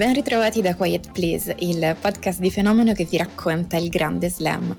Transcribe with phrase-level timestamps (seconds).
[0.00, 4.74] Ben ritrovati da Quiet Please, il podcast di fenomeno che vi racconta il grande slam.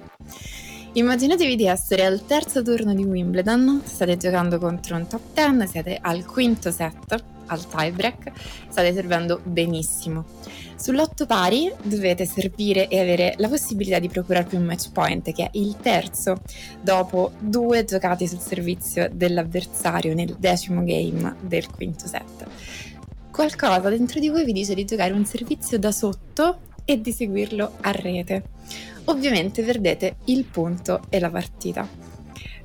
[0.93, 5.99] Immaginatevi di essere al terzo turno di Wimbledon, state giocando contro un top 10, siete
[6.01, 8.31] al quinto set, al tiebreak,
[8.67, 10.25] state servendo benissimo.
[10.75, 15.49] Sull'otto pari dovete servire e avere la possibilità di procurarvi un match point, che è
[15.53, 16.37] il terzo,
[16.81, 22.89] dopo due giocati sul servizio dell'avversario nel decimo game del quinto set
[23.31, 27.77] qualcosa dentro di voi vi dice di giocare un servizio da sotto e di seguirlo
[27.81, 28.43] a rete.
[29.05, 31.87] Ovviamente perdete il punto e la partita.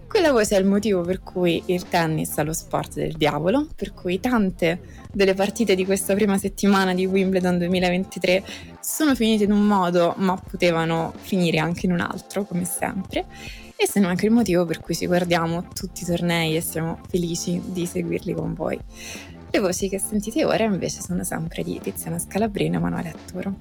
[0.09, 3.93] Quella voce è il motivo per cui il tennis è lo sport del diavolo, per
[3.93, 4.81] cui tante
[5.13, 8.45] delle partite di questa prima settimana di Wimbledon 2023
[8.81, 13.27] sono finite in un modo, ma potevano finire anche in un altro, come sempre.
[13.77, 17.01] E se non anche il motivo per cui ci guardiamo tutti i tornei e siamo
[17.09, 18.79] felici di seguirli con voi.
[19.57, 23.55] Le voci che sentite ora invece sono sempre di Tiziana Scalabrino e Emanuele Atturo.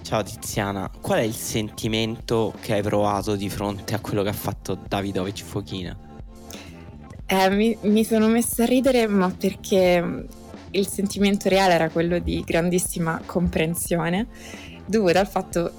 [0.00, 4.32] Ciao Tiziana, qual è il sentimento che hai provato di fronte a quello che ha
[4.32, 5.94] fatto Davidovic Fochina?
[7.26, 10.26] Eh, mi, mi sono messa a ridere, ma perché
[10.70, 14.28] il sentimento reale era quello di grandissima comprensione,
[14.86, 15.72] dovuto al fatto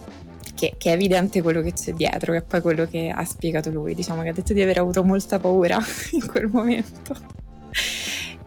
[0.53, 3.71] che, che, è evidente quello che c'è dietro, che è poi quello che ha spiegato
[3.71, 3.95] lui.
[3.95, 5.79] Diciamo che ha detto di aver avuto molta paura
[6.13, 7.15] in quel momento.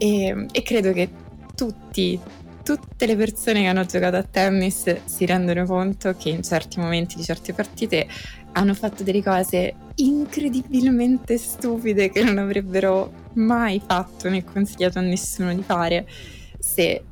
[0.03, 1.11] E, e credo che
[1.55, 2.19] tutti,
[2.65, 7.17] tutte le persone che hanno giocato a tennis si rendono conto che in certi momenti
[7.17, 8.09] di certe partite
[8.53, 15.55] hanno fatto delle cose incredibilmente stupide che non avrebbero mai fatto né consigliato a nessuno
[15.55, 16.09] di fare
[16.59, 17.05] se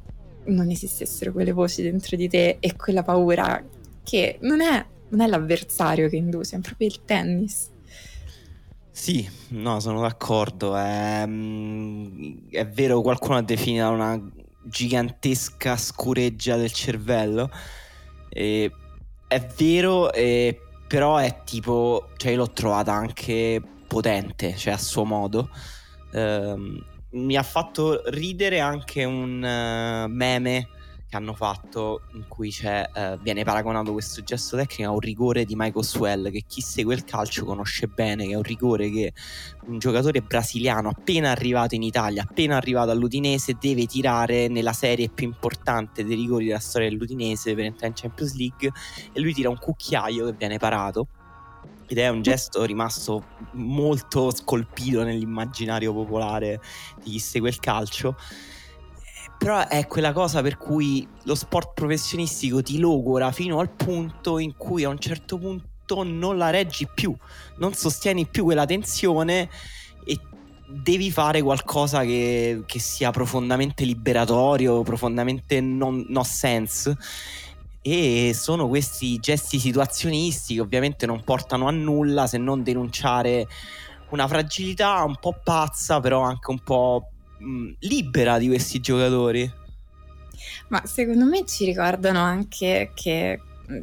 [0.47, 3.63] non esistessero quelle voci dentro di te e quella paura
[4.03, 7.69] che non è, non è l'avversario che induce, è proprio il tennis.
[8.99, 10.77] Sì, no, sono d'accordo.
[10.77, 14.21] È, mm, è vero, qualcuno ha definito una
[14.65, 17.49] gigantesca scureggia del cervello.
[18.29, 18.71] E,
[19.29, 25.05] è vero, e, però è tipo, cioè io l'ho trovata anche potente, cioè a suo
[25.05, 25.49] modo.
[26.13, 30.69] Um, mi ha fatto ridere anche un uh, meme
[31.09, 35.55] che hanno fatto in cui uh, viene paragonato questo gesto tecnico a un rigore di
[35.57, 39.15] Michael Swell che chi segue il calcio conosce bene che è un rigore che
[39.67, 45.27] un giocatore brasiliano appena arrivato in Italia appena arrivato all'Udinese deve tirare nella serie più
[45.27, 48.71] importante dei rigori della storia dell'Udinese per entrare in Champions League
[49.11, 51.09] e lui tira un cucchiaio che viene parato
[51.87, 56.61] ed è un gesto rimasto molto scolpito nell'immaginario popolare
[57.03, 58.15] di chi segue il calcio
[59.39, 64.57] però è quella cosa per cui lo sport professionistico ti logora fino al punto in
[64.57, 67.17] cui a un certo punto non la reggi più,
[67.59, 69.49] non sostieni più quella tensione
[70.05, 70.19] e
[70.67, 76.97] devi fare qualcosa che, che sia profondamente liberatorio, profondamente non, no sense.
[77.81, 83.47] E sono questi gesti situazionisti che ovviamente non portano a nulla se non denunciare
[84.11, 89.51] una fragilità un po' pazza, però anche un po' mh, libera di questi giocatori.
[90.69, 93.79] Ma secondo me ci ricordano anche che mh,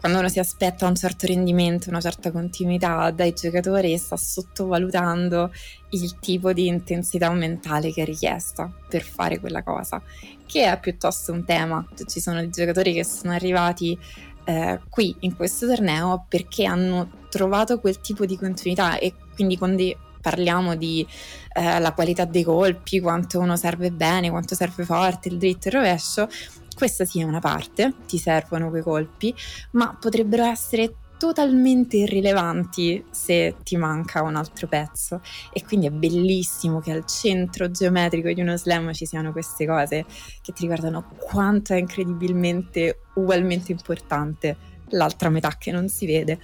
[0.00, 5.52] quando uno si aspetta un certo rendimento, una certa continuità dai giocatori, sta sottovalutando
[5.90, 10.02] il tipo di intensità mentale che è richiesta per fare quella cosa,
[10.46, 11.86] che è piuttosto un tema.
[12.06, 13.98] Ci sono dei giocatori che sono arrivati
[14.44, 19.76] eh, qui in questo torneo perché hanno trovato quel tipo di continuità e quindi con
[19.76, 21.06] dei parliamo di
[21.54, 25.70] eh, la qualità dei colpi, quanto uno serve bene, quanto serve forte, il dritto e
[25.70, 26.28] il rovescio,
[26.74, 29.34] questa sì è una parte, ti servono quei colpi,
[29.72, 35.20] ma potrebbero essere totalmente irrilevanti se ti manca un altro pezzo.
[35.52, 40.06] E quindi è bellissimo che al centro geometrico di uno slam ci siano queste cose
[40.40, 44.56] che ti ricordano quanto è incredibilmente ugualmente importante
[44.92, 46.40] l'altra metà che non si vede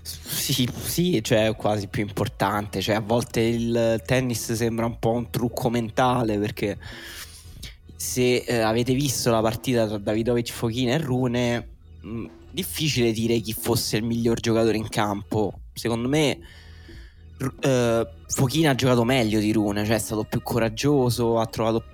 [0.00, 2.80] sì, sì, cioè quasi più importante.
[2.80, 6.78] Cioè, a volte il tennis sembra un po' un trucco mentale perché
[7.94, 11.68] se eh, avete visto la partita tra Davidovic Fochina e Rune,
[12.00, 15.60] mh, difficile dire chi fosse il miglior giocatore in campo.
[15.72, 16.38] Secondo me
[17.38, 21.84] uh, Fochina ha giocato meglio di Rune, cioè è stato più coraggioso, ha trovato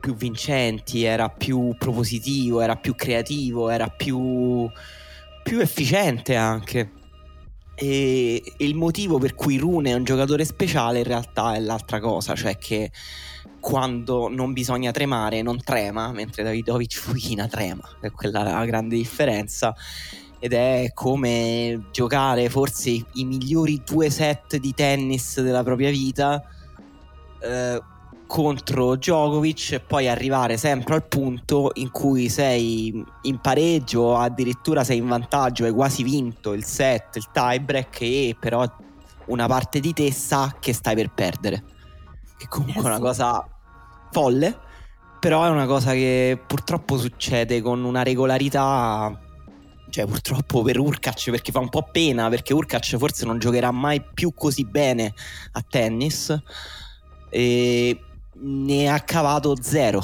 [0.00, 4.68] più vincenti, era più propositivo, era più creativo, era più,
[5.42, 6.90] più efficiente anche.
[7.78, 12.34] E, il motivo per cui Rune è un giocatore speciale in realtà è l'altra cosa,
[12.34, 12.90] cioè che
[13.60, 19.74] quando non bisogna tremare non trema, mentre Davidovic Fuchina trema, è quella la grande differenza.
[20.38, 26.44] Ed è come giocare forse i migliori due set di tennis della propria vita
[27.40, 27.80] eh,
[28.26, 34.84] contro Djokovic e poi arrivare sempre al punto in cui sei in pareggio o addirittura
[34.84, 38.64] sei in vantaggio, hai quasi vinto il set, il tiebreak e però
[39.26, 41.64] una parte di te sa che stai per perdere.
[42.36, 43.46] Che comunque è una cosa
[44.10, 44.58] folle,
[45.18, 49.20] però è una cosa che purtroppo succede con una regolarità
[49.88, 54.02] cioè purtroppo per Urkac perché fa un po' pena perché Urkac forse non giocherà mai
[54.02, 55.14] più così bene
[55.52, 56.36] a tennis
[57.30, 58.00] e
[58.40, 60.00] ne ha cavato zero.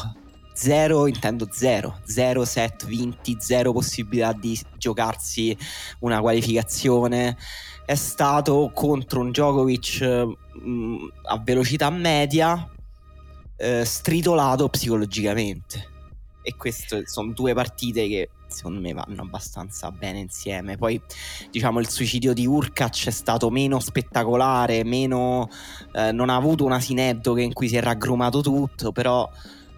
[0.54, 2.00] Zero intendo zero.
[2.04, 5.56] Zero set vinti zero possibilità di giocarsi
[6.00, 7.36] una qualificazione.
[7.84, 12.70] È stato contro un Djokovic mh, mm, a velocità media
[13.56, 15.88] eh, stritolato psicologicamente.
[16.42, 20.76] E queste sono due partite che secondo me vanno abbastanza bene insieme.
[20.76, 21.00] Poi,
[21.50, 25.48] diciamo, il suicidio di Urkac è stato meno spettacolare, meno,
[25.92, 29.28] eh, non ha avuto un asineddo in cui si è raggrumato tutto, però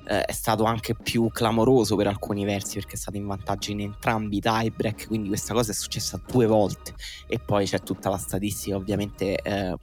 [0.06, 3.80] eh, è stato anche più clamoroso per alcuni versi perché è stato in vantaggio in
[3.80, 6.94] entrambi i tiebreak, quindi questa cosa è successa due volte.
[7.26, 9.74] E poi c'è tutta la statistica ovviamente eh,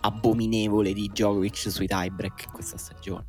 [0.00, 3.24] abominevole di Djokovic sui tiebreak questa stagione.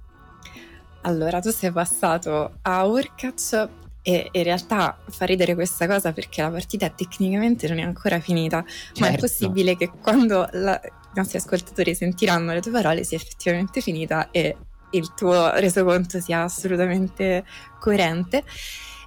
[1.01, 3.69] Allora, tu sei passato a Urkac
[4.07, 8.63] e in realtà fa ridere questa cosa perché la partita tecnicamente non è ancora finita,
[8.65, 9.01] certo.
[9.01, 9.25] ma è certo.
[9.27, 14.55] possibile che quando la, i nostri ascoltatori sentiranno le tue parole sia effettivamente finita e
[14.91, 17.43] il tuo resoconto sia assolutamente
[17.81, 18.45] coerente.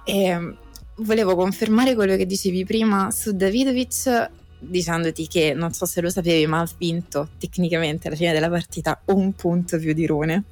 [0.05, 0.55] E
[0.97, 6.45] volevo confermare quello che dicevi prima su Davidovic dicendoti che non so se lo sapevi
[6.45, 10.43] ma ha vinto tecnicamente alla fine della partita un punto più di Rune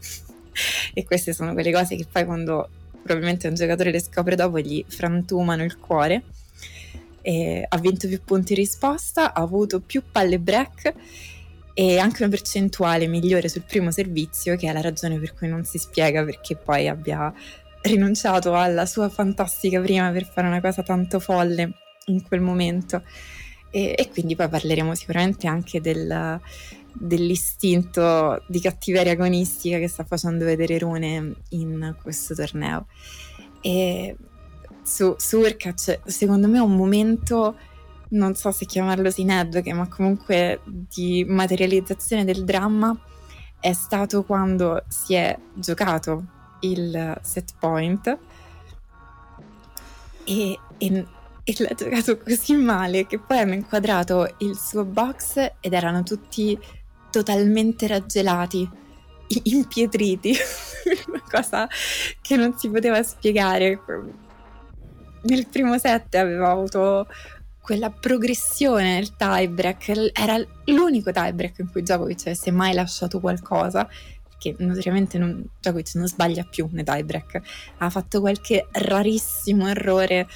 [0.95, 2.69] e queste sono quelle cose che poi quando
[3.09, 6.23] probabilmente un giocatore le scopre dopo gli frantumano il cuore.
[7.21, 10.93] E ha vinto più punti in risposta, ha avuto più palle break
[11.73, 15.63] e anche una percentuale migliore sul primo servizio, che è la ragione per cui non
[15.65, 17.33] si spiega perché poi abbia
[17.81, 21.73] rinunciato alla sua fantastica prima per fare una cosa tanto folle
[22.05, 23.01] in quel momento.
[23.71, 26.39] E, e quindi poi parleremo sicuramente anche del,
[26.99, 32.87] dell'istinto di cattiveria agonistica che sta facendo vedere Rune in questo torneo.
[33.61, 34.15] E
[34.83, 37.55] su, su Urkac, secondo me è un momento,
[38.09, 42.97] non so se chiamarlo sineddoche, ma comunque di materializzazione del dramma,
[43.59, 46.25] è stato quando si è giocato
[46.61, 48.17] il set point
[50.25, 51.05] e, e
[51.49, 56.55] e l'ha giocato così male che poi hanno inquadrato il suo box ed erano tutti
[57.09, 58.69] totalmente raggelati,
[59.43, 60.35] impietriti,
[61.07, 61.67] una cosa
[62.21, 63.79] che non si poteva spiegare.
[65.21, 67.07] Nel primo set aveva avuto
[67.69, 73.87] quella progressione nel tiebreak, era l'unico tiebreak in cui Djokovic avesse mai lasciato qualcosa,
[74.27, 77.41] perché notoriamente non, Djokovic non sbaglia più nei tiebreak,
[77.77, 80.27] ha fatto qualche rarissimo errore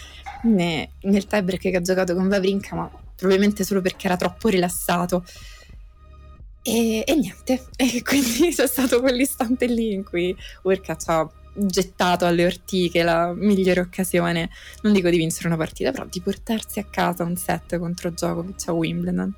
[0.44, 5.26] ne, nel tiebreak che ha giocato con Vavrinka, ma probabilmente solo perché era troppo rilassato.
[6.64, 12.46] E, e, niente, e quindi c'è stato quell'istante lì in cui Urkac ha gettato alle
[12.46, 14.50] ortiche la migliore occasione,
[14.82, 18.68] non dico di vincere una partita, però di portarsi a casa un set contro Djokovic
[18.68, 19.36] a Wimbledon.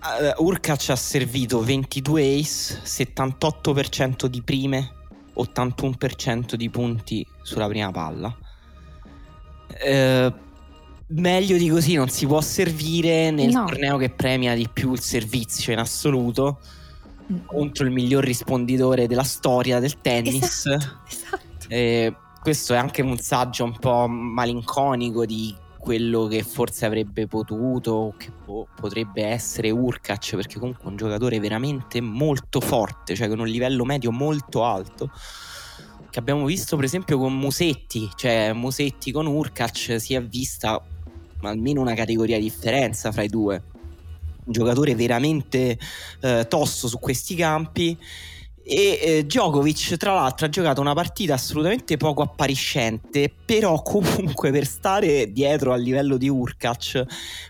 [0.00, 4.92] Uh, Urkac ha servito 22 ace, 78% di prime,
[5.36, 8.36] 81% di punti sulla prima palla.
[9.68, 10.46] Uh,
[11.08, 13.66] meglio di così non si può servire nel no.
[13.66, 16.58] torneo che premia di più il servizio in assoluto
[17.32, 17.36] mm.
[17.46, 20.66] contro il miglior risponditore della storia del tennis.
[20.66, 21.68] Esatto, esatto.
[21.68, 28.14] Eh, questo è anche un saggio un po' malinconico di quello che forse avrebbe potuto,
[28.18, 33.38] che po- potrebbe essere Urkac, perché comunque è un giocatore veramente molto forte, cioè con
[33.38, 35.10] un livello medio molto alto
[36.10, 40.82] che abbiamo visto per esempio con Musetti, cioè Musetti con Urkac si è vista
[41.42, 43.62] almeno una categoria di differenza fra i due.
[44.44, 45.78] Un giocatore veramente
[46.20, 47.96] eh, tosto su questi campi
[48.70, 54.66] E eh, Djokovic, tra l'altro, ha giocato una partita assolutamente poco appariscente, però comunque per
[54.66, 57.06] stare dietro al livello di Urkac,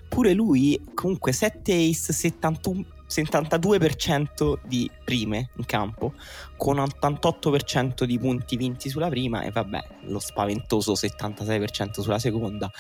[0.09, 6.12] pure lui comunque 7 ace 71, 72% di prime in campo,
[6.57, 12.71] con 88% di punti vinti sulla prima e vabbè, lo spaventoso 76% sulla seconda.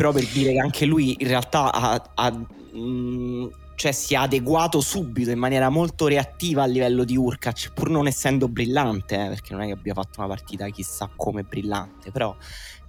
[0.00, 4.16] Però per dire che anche lui in realtà ha, ha mh, mm, cioè si è
[4.16, 9.28] adeguato subito in maniera molto reattiva a livello di Urkac, pur non essendo brillante, eh,
[9.28, 12.34] perché non è che abbia fatto una partita chissà come brillante, però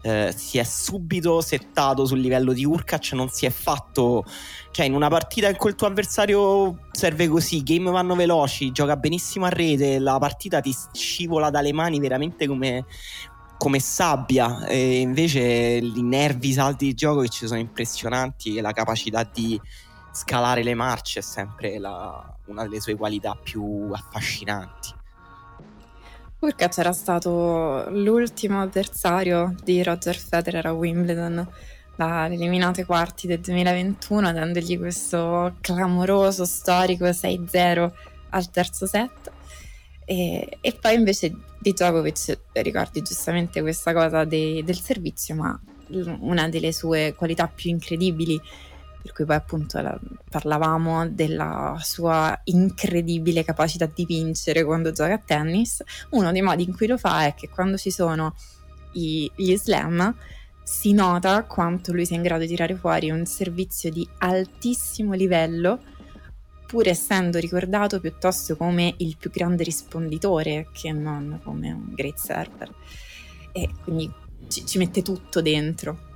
[0.03, 4.25] eh, si è subito settato sul livello di Urkac, non si è fatto,
[4.71, 8.71] cioè in una partita in cui il tuo avversario serve così, i game vanno veloci,
[8.71, 12.85] gioca benissimo a rete, la partita ti scivola dalle mani veramente come,
[13.61, 18.61] come sabbia e invece i nervi i salti di gioco che ci sono impressionanti e
[18.61, 19.61] la capacità di
[20.11, 24.95] scalare le marce è sempre la, una delle sue qualità più affascinanti.
[26.39, 31.47] Urkac era stato l'ultimo avversario di Roger Federer a Wimbledon
[31.95, 37.91] dalle eliminate quarti del 2021 dandogli questo clamoroso storico 6-0
[38.29, 39.30] al terzo set
[40.05, 41.29] e, e poi invece
[41.59, 45.59] di Djokovic ricordi giustamente questa cosa de, del servizio ma
[46.21, 48.41] una delle sue qualità più incredibili
[49.01, 55.17] per cui poi appunto la, parlavamo della sua incredibile capacità di vincere quando gioca a
[55.17, 55.83] tennis.
[56.11, 58.35] Uno dei modi in cui lo fa è che quando ci sono
[58.93, 60.15] i, gli slam
[60.63, 65.79] si nota quanto lui sia in grado di tirare fuori un servizio di altissimo livello
[66.71, 72.73] pur essendo ricordato piuttosto come il più grande risponditore che non come un great server
[73.51, 74.09] e quindi
[74.47, 76.07] ci, ci mette tutto dentro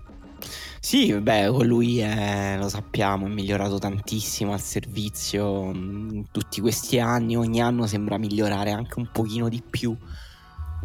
[0.80, 7.36] sì, beh, lui è, lo sappiamo, è migliorato tantissimo al servizio in tutti questi anni,
[7.36, 9.98] ogni anno sembra migliorare anche un pochino di più.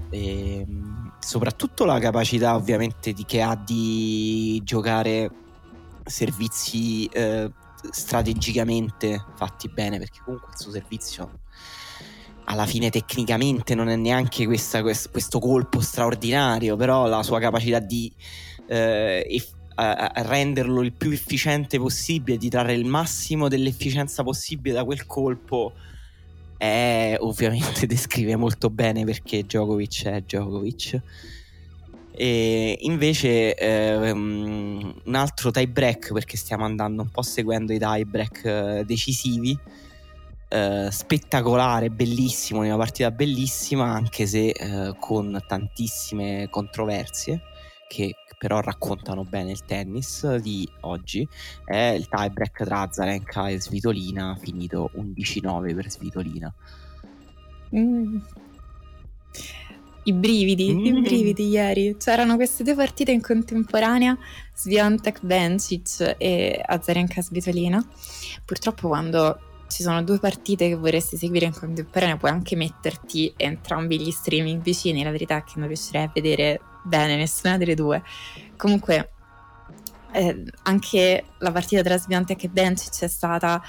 [0.09, 0.67] E,
[1.19, 5.31] soprattutto la capacità ovviamente di, che ha di giocare
[6.07, 7.51] servizi eh,
[7.91, 11.41] strategicamente fatti bene, perché comunque il suo servizio
[12.45, 18.13] alla fine tecnicamente non è neanche questa, questo colpo straordinario, però la sua capacità di
[18.67, 19.43] eh,
[19.77, 25.73] a, renderlo il più efficiente possibile, di trarre il massimo dell'efficienza possibile da quel colpo,
[26.57, 31.01] è, ovviamente descrive molto bene perché Djokovic è Djokovic.
[32.23, 38.05] E invece eh, un altro tie break, perché stiamo andando un po' seguendo i tie
[38.05, 39.59] break eh, decisivi,
[40.49, 47.41] eh, spettacolare, bellissimo, una partita bellissima, anche se eh, con tantissime controversie
[47.89, 51.27] che però raccontano bene il tennis di oggi
[51.65, 56.55] è il tiebreak tra Zarenka e Svitolina finito 11-9 per Svitolina
[57.75, 58.19] mm.
[60.11, 60.85] I brividi, mm.
[60.85, 64.17] i brividi ieri c'erano queste due partite in contemporanea
[64.55, 67.85] Sviantek Bencic e Azarenka Svitolina
[68.45, 69.39] purtroppo quando
[69.71, 74.61] ci sono due partite che vorresti seguire in contemporanea, puoi anche metterti entrambi gli streaming
[74.61, 75.05] vicini.
[75.05, 78.03] La verità è che non riuscirei a vedere bene nessuna delle due.
[78.57, 79.13] Comunque,
[80.13, 83.63] eh, anche la partita tra Sviantec e Bencic è stata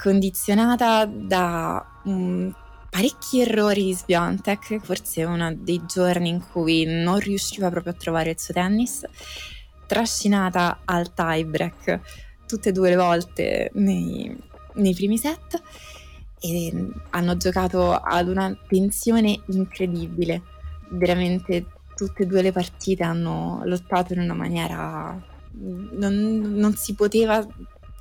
[0.00, 2.54] condizionata da um,
[2.90, 8.30] parecchi errori di Sviantec, forse uno dei giorni in cui non riusciva proprio a trovare
[8.30, 9.04] il suo tennis,
[9.86, 12.00] trascinata al tiebreak
[12.46, 14.36] tutte e due le volte nei,
[14.74, 15.62] nei primi set
[16.40, 20.42] e hanno giocato ad una tensione incredibile,
[20.90, 25.28] veramente tutte e due le partite hanno lottato in una maniera...
[25.52, 27.44] Non, non si poteva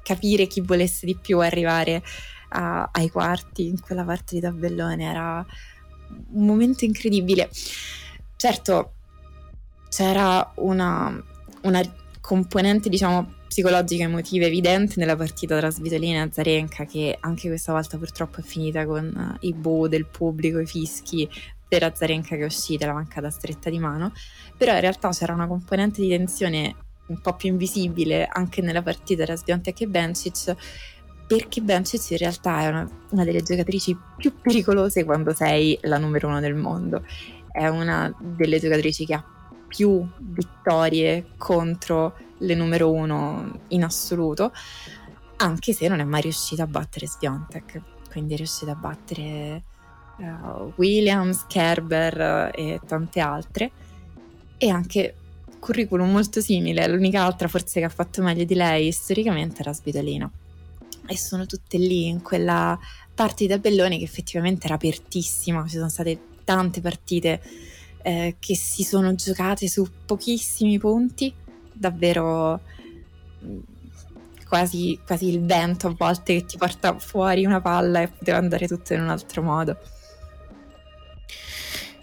[0.04, 2.02] capire chi volesse di più arrivare
[2.50, 5.46] a, ai quarti in quella parte di tabellone, era
[6.32, 7.50] un momento incredibile.
[8.36, 8.94] Certo,
[9.90, 11.24] c'era una,
[11.64, 11.82] una
[12.22, 17.98] componente, diciamo, psicologica emotiva evidente nella partita tra Svitolina e Zarenka che anche questa volta
[17.98, 21.28] purtroppo è finita con i boh del pubblico, i fischi
[21.68, 24.14] per Azarenka che è uscita, la mancata stretta di mano,
[24.58, 26.76] però in realtà c'era una componente di tensione
[27.08, 30.56] un po' più invisibile anche nella partita tra Sviontek e Bencic,
[31.30, 36.28] perché Bencic in realtà è una, una, delle giocatrici più pericolose quando sei la numero
[36.28, 37.06] uno del mondo.
[37.52, 39.24] È una delle giocatrici che ha
[39.68, 44.52] più vittorie contro le numero uno in assoluto,
[45.36, 47.80] anche se non è mai riuscita a battere Sviontek.
[48.10, 49.64] Quindi è riuscita a battere
[50.18, 53.70] uh, Williams, Kerber uh, e tante altre
[54.58, 55.14] e anche
[55.60, 60.32] curriculum molto simile, l'unica altra forse che ha fatto meglio di lei storicamente era Svitolina.
[61.10, 62.78] E sono tutte lì in quella
[63.14, 67.42] parte di tabellone che effettivamente era apertissima, ci sono state tante partite
[68.04, 71.34] eh, che si sono giocate su pochissimi punti,
[71.74, 72.62] davvero
[73.44, 73.60] mm,
[74.48, 78.68] quasi, quasi il vento a volte che ti porta fuori una palla e poteva andare
[78.68, 79.78] tutto in un altro modo.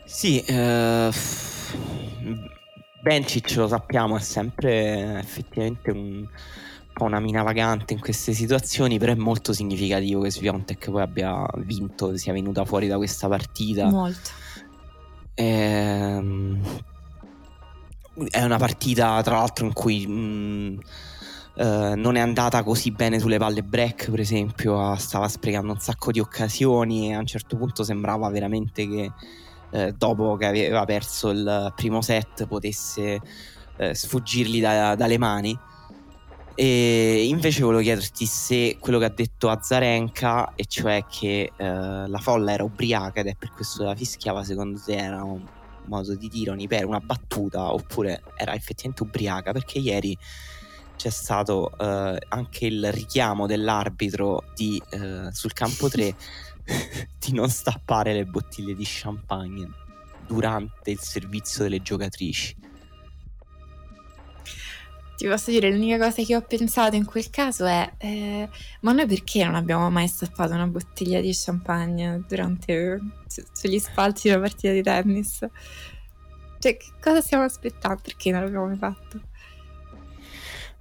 [0.04, 1.10] Sì, eh,
[3.02, 6.26] Bencic lo sappiamo è sempre effettivamente un
[6.96, 11.46] po' una mina vagante in queste situazioni, però è molto significativo che Sviontek poi abbia
[11.56, 13.90] vinto, sia venuta fuori da questa partita.
[13.90, 14.30] Molto.
[15.34, 16.58] Ehm,
[18.30, 20.80] è una partita, tra l'altro, in cui mh,
[21.56, 26.10] eh, non è andata così bene sulle palle break, per esempio, stava sprecando un sacco
[26.10, 29.12] di occasioni e a un certo punto sembrava veramente che
[29.70, 33.20] eh, dopo che aveva perso il primo set potesse
[33.76, 35.58] eh, sfuggirgli da, dalle mani.
[36.58, 41.64] E invece volevo chiederti se quello che ha detto Azarenka, e cioè che eh,
[42.08, 45.44] la folla era ubriaca ed è per questo che la fischiava, secondo te era un
[45.84, 49.52] modo di dire per una battuta oppure era effettivamente ubriaca?
[49.52, 50.16] Perché ieri
[50.96, 56.16] c'è stato eh, anche il richiamo dell'arbitro di, eh, sul campo 3
[57.18, 59.68] di non stappare le bottiglie di champagne
[60.26, 62.56] durante il servizio delle giocatrici.
[65.16, 68.48] Ti posso dire, l'unica cosa che ho pensato in quel caso è: eh,
[68.80, 74.22] ma noi perché non abbiamo mai stappato una bottiglia di champagne durante su, sugli spalti
[74.24, 75.38] di una partita di tennis?
[76.58, 78.00] Cioè, che cosa stiamo aspettando?
[78.02, 79.20] Perché non l'abbiamo mai fatto?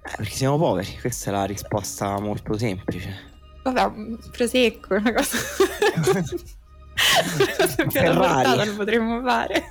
[0.04, 3.34] Eh, perché siamo poveri, questa è la risposta molto semplice.
[3.62, 5.36] Vabbè, prosecco, una cosa.
[7.90, 8.66] Ferrari.
[8.66, 9.70] lo potremmo fare.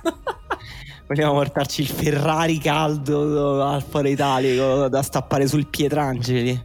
[1.06, 6.64] Vogliamo portarci il Ferrari caldo al Foro Italico da stappare sul Pietrangeli.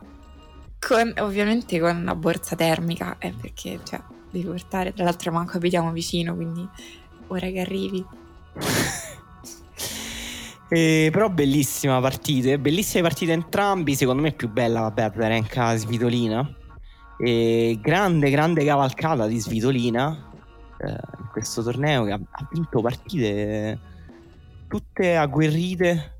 [0.79, 5.91] Con, ovviamente con una borsa termica, eh, perché cioè, devi portare, tra l'altro manco abitiamo
[5.91, 6.67] vicino, quindi
[7.27, 8.05] ora che arrivi.
[10.73, 16.49] Eh, però bellissima partita, bellissime partite entrambi, secondo me è più bella, vabbè, Zarenka Svitolina.
[17.19, 20.31] E grande, grande cavalcata di Svitolina
[20.77, 23.79] eh, in questo torneo che ha, ha, vinto partite
[24.71, 26.19] tutte agguerrite.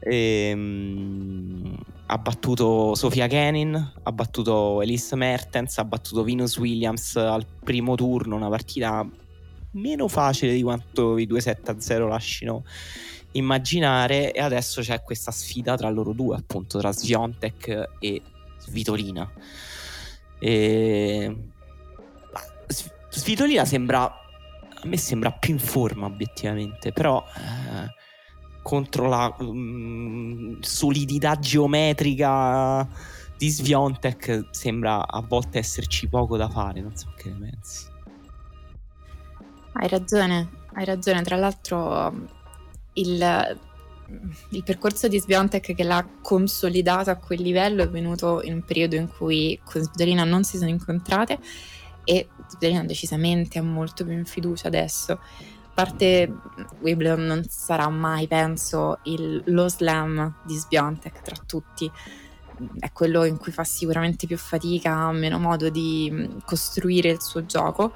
[0.00, 7.46] E, um, ha battuto Sofia Kenin, ha battuto Elise Mertens, ha battuto Venus Williams al
[7.62, 9.06] primo turno, una partita
[9.72, 12.64] meno facile di quanto i 2-7-0 lasciano
[13.32, 18.22] immaginare e adesso c'è questa sfida tra loro due appunto tra Sviontek e
[18.58, 19.30] Svitolina
[20.40, 21.36] e...
[23.10, 24.12] Svitolina sembra
[24.82, 27.92] a me sembra più in forma obiettivamente però eh,
[28.62, 32.86] contro la um, solidità geometrica
[33.36, 37.86] di Sviontek sembra a volte esserci poco da fare non so che ne pensi.
[39.72, 41.22] Hai ragione hai ragione.
[41.22, 42.12] Tra l'altro
[42.94, 43.58] il,
[44.50, 48.96] il percorso di Sviontek che l'ha consolidato a quel livello è venuto in un periodo
[48.96, 51.38] in cui con Svitolina non si sono incontrate
[52.04, 55.12] e Svitolina decisamente ha molto più in fiducia adesso.
[55.12, 56.32] A parte
[56.80, 61.90] Wimbledon non sarà mai, penso, il, lo slam di Sviontek tra tutti.
[62.78, 67.46] È quello in cui fa sicuramente più fatica, ha meno modo di costruire il suo
[67.46, 67.94] gioco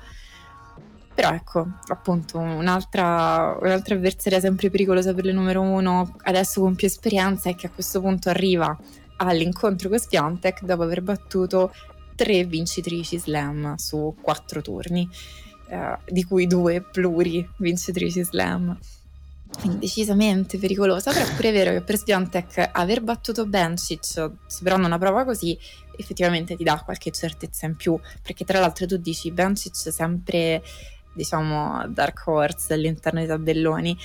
[1.15, 6.89] però ecco, appunto, un'altra, un'altra avversaria sempre pericolosa per le numero uno, adesso con più
[6.89, 8.77] esperienza, è che a questo punto arriva
[9.19, 11.73] all'incontro con Spiantek dopo aver battuto
[12.15, 15.09] tre vincitrici slam su quattro turni,
[15.69, 18.79] eh, di cui due pluri vincitrici slam.
[19.61, 24.99] Quindi decisamente pericolosa, però è pure vero che per Sviantec aver battuto Bencic superando una
[24.99, 25.57] prova così
[25.97, 30.61] effettivamente ti dà qualche certezza in più, perché tra l'altro tu dici Bencic sempre
[31.15, 33.97] diciamo, dark horse all'interno dei tabelloni.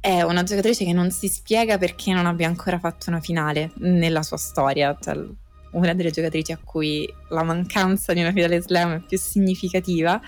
[0.00, 4.22] È una giocatrice che non si spiega perché non abbia ancora fatto una finale nella
[4.22, 4.96] sua storia.
[5.00, 5.16] Cioè,
[5.72, 10.20] una delle giocatrici a cui la mancanza di una finale slam è più significativa,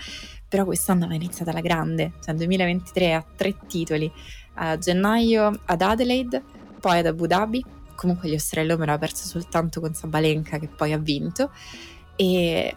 [0.47, 4.11] però quest'anno va iniziata la grande, cioè 2023 ha tre titoli,
[4.55, 6.43] a gennaio ad Adelaide,
[6.79, 7.63] poi ad Abu Dhabi,
[7.95, 11.51] comunque gli Australian Open ha perso soltanto con Sabalenka che poi ha vinto,
[12.15, 12.75] e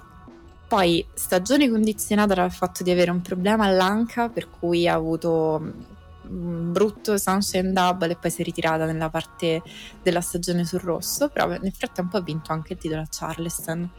[0.67, 5.97] poi stagione condizionata dal fatto di avere un problema all'anca per cui ha avuto
[6.29, 9.63] brutto sunshine double e poi si è ritirata nella parte
[10.03, 13.91] della stagione sul rosso, però nel frattempo ha vinto anche il titolo a Charleston,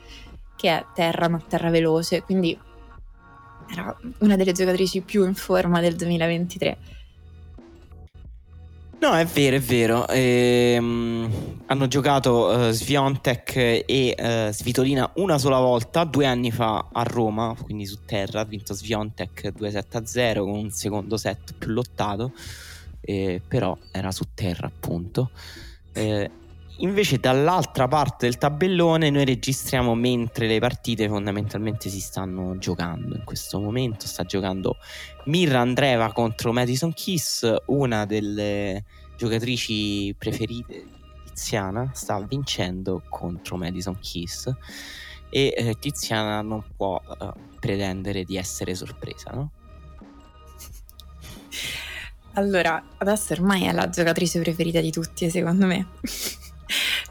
[0.56, 2.58] che è terra ma terra veloce, quindi
[3.72, 6.78] era una delle giocatrici più in forma del 2023.
[9.02, 10.08] No, è vero, è vero.
[10.10, 17.04] Ehm, hanno giocato uh, Sviontek e uh, Svitolina una sola volta, due anni fa a
[17.04, 18.42] Roma, quindi su terra.
[18.42, 22.34] Ha vinto Sviontek 2-7-0 con un secondo set più lottato,
[23.00, 25.30] eh, però era su terra appunto.
[25.94, 26.30] Eh,
[26.80, 33.24] invece dall'altra parte del tabellone noi registriamo mentre le partite fondamentalmente si stanno giocando in
[33.24, 34.06] questo momento.
[34.06, 34.78] Sta giocando
[35.26, 38.84] Mirra Andreva contro Madison Kiss, una delle
[39.18, 40.86] giocatrici preferite
[41.26, 44.52] Tiziana, sta vincendo contro Madison Kiss
[45.30, 49.52] e eh, Tiziana non può uh, pretendere di essere sorpresa, no?
[52.34, 55.88] Allora, adesso ormai è la giocatrice preferita di tutti, secondo me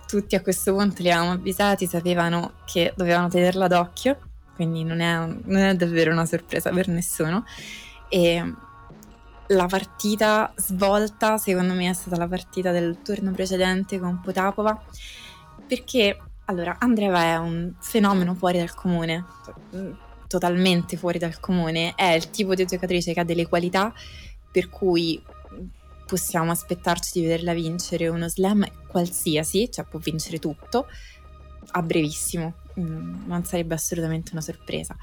[0.06, 4.18] tutti a questo punto li avevamo avvisati, sapevano che dovevano tenerla d'occhio,
[4.54, 7.44] quindi non è, non è davvero una sorpresa per nessuno.
[8.08, 8.54] E
[9.48, 14.82] la partita svolta, secondo me, è stata la partita del turno precedente con Potapova,
[15.66, 19.24] perché allora Andrea è un fenomeno fuori dal comune,
[20.26, 23.92] totalmente fuori dal comune, è il tipo di giocatrice che ha delle qualità
[24.50, 25.22] per cui
[26.08, 30.86] possiamo aspettarci di vederla vincere uno slam qualsiasi, cioè può vincere tutto,
[31.72, 34.96] a brevissimo, mm, non sarebbe assolutamente una sorpresa.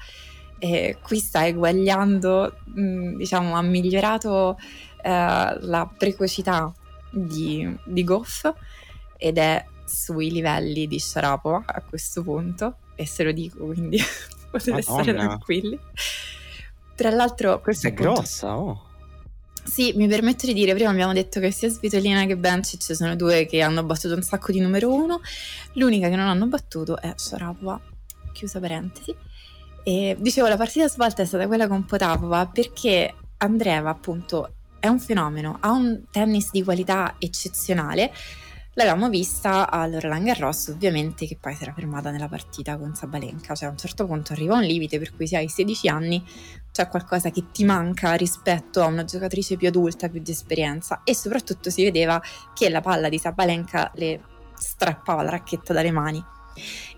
[0.58, 4.58] E qui sta eguagliando, mm, diciamo, ha migliorato
[5.00, 6.72] eh, la precocità
[7.12, 8.52] di, di Goff
[9.16, 13.98] ed è sui livelli di Sharapova a questo punto, e se lo dico, quindi
[14.50, 15.02] potete Madonna.
[15.02, 15.78] stare tranquilli.
[16.96, 17.60] Tra l'altro...
[17.60, 18.85] Questa è grossa, oh.
[19.66, 23.46] Sì, mi permetto di dire, prima abbiamo detto che sia Svitolina che Bencic sono due
[23.46, 25.20] che hanno battuto un sacco di numero uno,
[25.72, 27.78] l'unica che non hanno battuto è Sharapova,
[28.32, 29.14] chiusa parentesi.
[29.82, 35.00] E dicevo, la partita svolta è stata quella con Potapova perché Andreeva appunto è un
[35.00, 38.12] fenomeno, ha un tennis di qualità eccezionale,
[38.78, 43.54] L'avevamo vista a Roland Garros, ovviamente, che poi si era fermata nella partita con Sabalenka.
[43.54, 46.22] Cioè, a un certo punto arriva un limite per cui se hai 16 anni
[46.72, 51.00] c'è qualcosa che ti manca rispetto a una giocatrice più adulta, più di esperienza.
[51.04, 52.20] E soprattutto si vedeva
[52.52, 54.20] che la palla di Sabalenka le
[54.54, 56.22] strappava la racchetta dalle mani.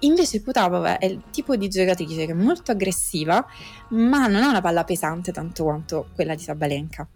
[0.00, 3.46] Invece Potapova è il tipo di giocatrice che è molto aggressiva,
[3.90, 7.06] ma non ha una palla pesante tanto quanto quella di Sabalenka.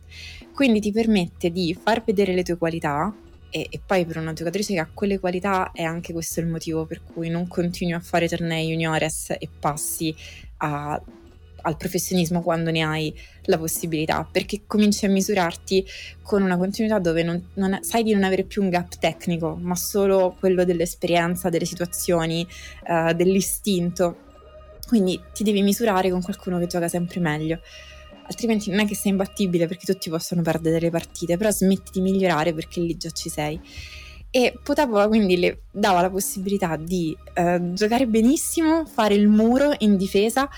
[0.54, 3.12] Quindi ti permette di far vedere le tue qualità,
[3.52, 6.86] e, e, poi per una giocatrice che ha quelle qualità è anche questo il motivo
[6.86, 10.14] per cui non continui a fare tornei juniores e passi
[10.56, 11.00] a,
[11.60, 15.86] al professionismo quando ne hai la possibilità, perché cominci a misurarti
[16.22, 19.76] con una continuità dove non, non, sai di non avere più un gap tecnico, ma
[19.76, 22.46] solo quello dell'esperienza, delle situazioni,
[22.88, 24.30] uh, dell'istinto.
[24.88, 27.60] Quindi ti devi misurare con qualcuno che gioca sempre meglio
[28.26, 32.00] altrimenti non è che sei imbattibile perché tutti possono perdere le partite, però smetti di
[32.00, 33.60] migliorare perché lì già ci sei.
[34.30, 39.96] E Potapova quindi le dava la possibilità di eh, giocare benissimo, fare il muro in
[39.96, 40.48] difesa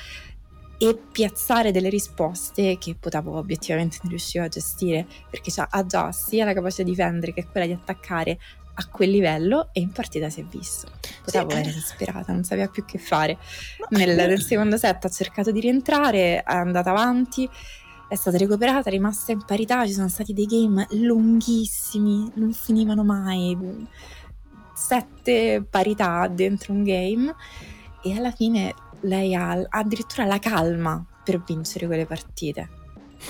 [0.78, 6.44] e piazzare delle risposte che Potapova obiettivamente non riusciva a gestire perché ha già sia
[6.44, 8.38] la capacità di difendere che quella di attaccare
[8.74, 10.88] a quel livello e in partita si è visto.
[11.24, 13.38] Poteva sì, era disperata, non sapeva più che fare.
[13.90, 17.48] Nel, nel, secondo set ha cercato di rientrare, è andata avanti,
[18.08, 23.04] è stata recuperata, è rimasta in parità, ci sono stati dei game lunghissimi, non finivano
[23.04, 23.56] mai,
[24.74, 27.34] sette parità dentro un game
[28.02, 32.68] e alla fine lei ha addirittura la calma per vincere quelle partite.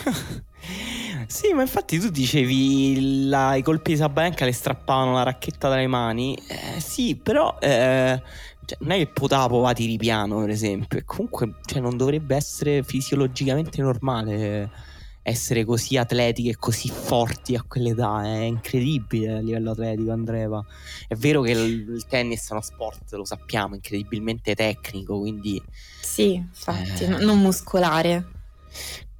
[1.26, 5.86] Sì, ma infatti tu dicevi la, i colpi di Sabalenka le strappavano la racchetta dalle
[5.86, 6.36] mani.
[6.36, 8.20] Eh, sì, però eh,
[8.64, 10.98] cioè, non è che Potapova tiri piano, per esempio.
[10.98, 14.92] E comunque cioè, non dovrebbe essere fisiologicamente normale
[15.26, 18.24] essere così atletiche e così forti a quell'età.
[18.24, 20.64] È incredibile a livello atletico, Andreva.
[21.08, 25.60] È vero che il, il tennis è uno sport, lo sappiamo, incredibilmente tecnico, quindi...
[26.00, 28.26] Sì, infatti, eh, non muscolare.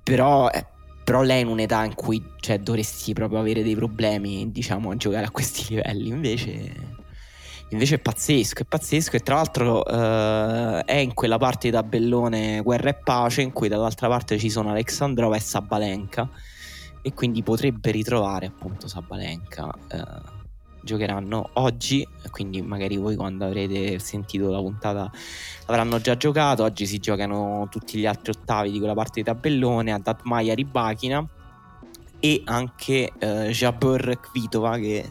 [0.02, 0.50] Però...
[0.50, 0.66] Eh,
[1.04, 4.96] però lei è in un'età in cui cioè, dovresti proprio avere dei problemi, diciamo, a
[4.96, 6.08] giocare a questi livelli.
[6.08, 6.72] Invece,
[7.68, 9.16] invece è pazzesco, è pazzesco.
[9.16, 13.68] E tra l'altro eh, è in quella parte di tabellone guerra e pace in cui
[13.68, 16.28] dall'altra parte ci sono Alexandrova e Sabalenka.
[17.02, 19.70] E quindi potrebbe ritrovare appunto Sabalenka.
[19.88, 20.33] Eh,
[20.84, 25.10] giocheranno oggi, quindi magari voi quando avrete sentito la puntata
[25.66, 26.62] avranno già giocato.
[26.62, 31.26] Oggi si giocano tutti gli altri ottavi di quella parte di tabellone a Datmaia Ribachina
[32.20, 35.10] e anche eh, Jabeur Kvitova che eh,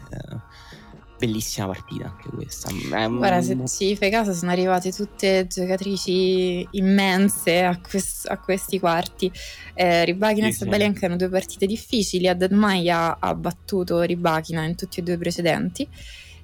[1.18, 2.70] bellissima partita anche questa.
[2.70, 3.16] Un...
[3.16, 9.30] Guarda, se ci fai caso, sono arrivate tutte giocatrici immense a, quest- a questi quarti.
[9.74, 11.04] Eh, Ribachina sì, e Sabalenka sì.
[11.06, 12.28] hanno due partite difficili.
[12.28, 15.88] Adad Maia ha battuto Ribachina in tutti e due i precedenti.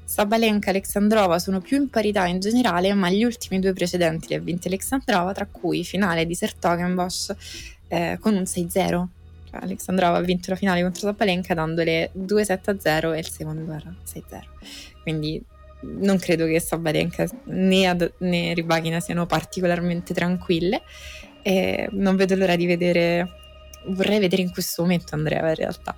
[0.04, 4.35] Sabalenka e Alexandrova sono più in parità in generale, ma gli ultimi due precedenti li
[4.35, 7.37] ha vinti Alexandrova, tra cui finale di Sertogenbosch
[7.87, 9.06] eh, con un 6-0.
[9.50, 14.22] Cioè, Alexandrova ha vinto la finale contro Sabalenka dandole 2-7-0 e il secondo era 6-0.
[15.02, 15.42] Quindi
[15.82, 20.82] non credo che Sabalenka né, Ad- né Ribachina siano particolarmente tranquille.
[21.42, 23.28] E non vedo l'ora di vedere.
[23.86, 25.96] Vorrei vedere in questo momento Andrea in realtà.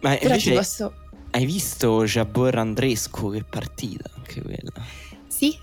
[0.00, 0.52] Ma Però invece...
[0.52, 0.94] posso
[1.34, 4.72] hai visto Jabor Andrescu che partita anche quella?
[5.26, 5.58] Sì,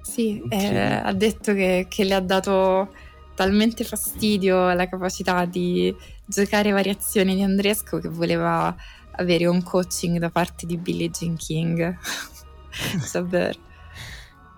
[0.00, 0.74] sì, okay.
[0.74, 2.92] eh, ha detto che, che, le ha dato
[3.34, 5.94] talmente fastidio la capacità di
[6.26, 8.74] giocare variazioni di Andrescu che voleva
[9.16, 11.96] avere un coaching da parte di Billie Jean King.
[13.12, 13.56] Jabber.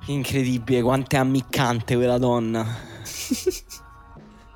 [0.07, 2.65] Incredibile, quanto è ammiccante quella donna.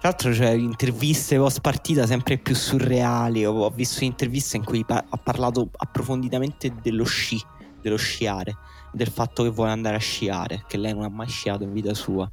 [0.01, 3.45] Tra l'altro c'è interviste post partita sempre più surreali.
[3.45, 7.39] Ho, ho visto interviste in cui pa- ha parlato approfonditamente dello sci,
[7.83, 8.57] dello sciare,
[8.93, 11.93] del fatto che vuole andare a sciare, che lei non ha mai sciato in vita
[11.93, 12.31] sua.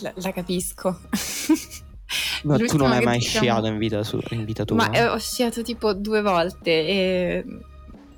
[0.00, 1.00] La, la capisco.
[2.46, 3.44] No, tu non hai mai diciamo...
[3.44, 4.76] sciato in vita, su- in vita tua?
[4.76, 7.44] Ma eh, ho sciato tipo due volte e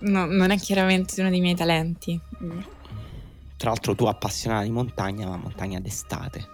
[0.01, 2.21] no, non è chiaramente uno dei miei talenti.
[3.57, 6.47] Tra l'altro tu appassionata di montagna, ma montagna d'estate.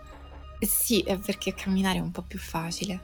[0.60, 3.00] Sì, è perché camminare è un po' più facile.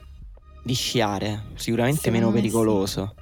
[0.63, 3.15] Di sciare, sicuramente Secondo meno pericoloso.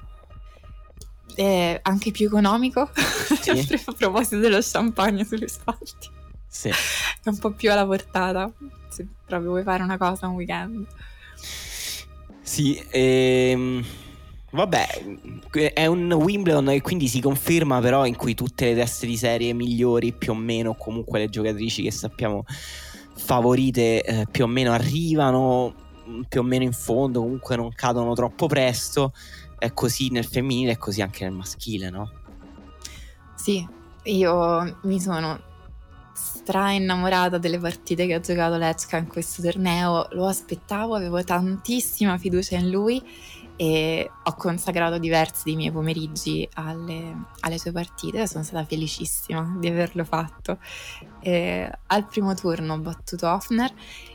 [1.26, 1.40] Sì.
[1.40, 2.90] È anche più economico.
[3.40, 3.50] Sì.
[3.86, 6.08] a proposito dello champagne sulle spalti.
[6.46, 6.68] Sì.
[6.68, 8.50] È un po' più alla portata.
[8.88, 10.86] Se proprio vuoi fare una cosa un weekend.
[12.50, 13.80] Sì, ehm,
[14.50, 15.04] vabbè,
[15.72, 19.52] è un Wimbledon e quindi si conferma però in cui tutte le teste di serie
[19.52, 22.42] migliori più o meno, comunque le giocatrici che sappiamo
[23.14, 25.72] favorite eh, più o meno arrivano
[26.08, 29.12] mm, più o meno in fondo, comunque non cadono troppo presto.
[29.56, 32.10] È così nel femminile, è così anche nel maschile, no?
[33.36, 33.64] Sì,
[34.02, 35.49] io mi sono
[36.50, 40.08] stra innamorata delle partite che ha giocato Lecca in questo torneo.
[40.12, 43.00] Lo aspettavo, avevo tantissima fiducia in lui
[43.54, 49.68] e ho consacrato diversi dei miei pomeriggi alle, alle sue partite sono stata felicissima di
[49.68, 50.58] averlo fatto.
[51.20, 53.70] E al primo turno ho battuto Hoffner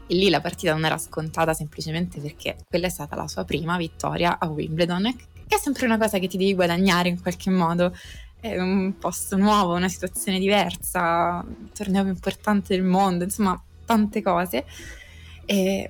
[0.06, 3.78] e lì la partita non era scontata semplicemente perché quella è stata la sua prima
[3.78, 5.04] vittoria a Wimbledon,
[5.48, 7.96] che è sempre una cosa che ti devi guadagnare in qualche modo.
[8.48, 14.22] È un posto nuovo, una situazione diversa, un torneo più importante del mondo, insomma, tante
[14.22, 14.66] cose.
[15.46, 15.90] E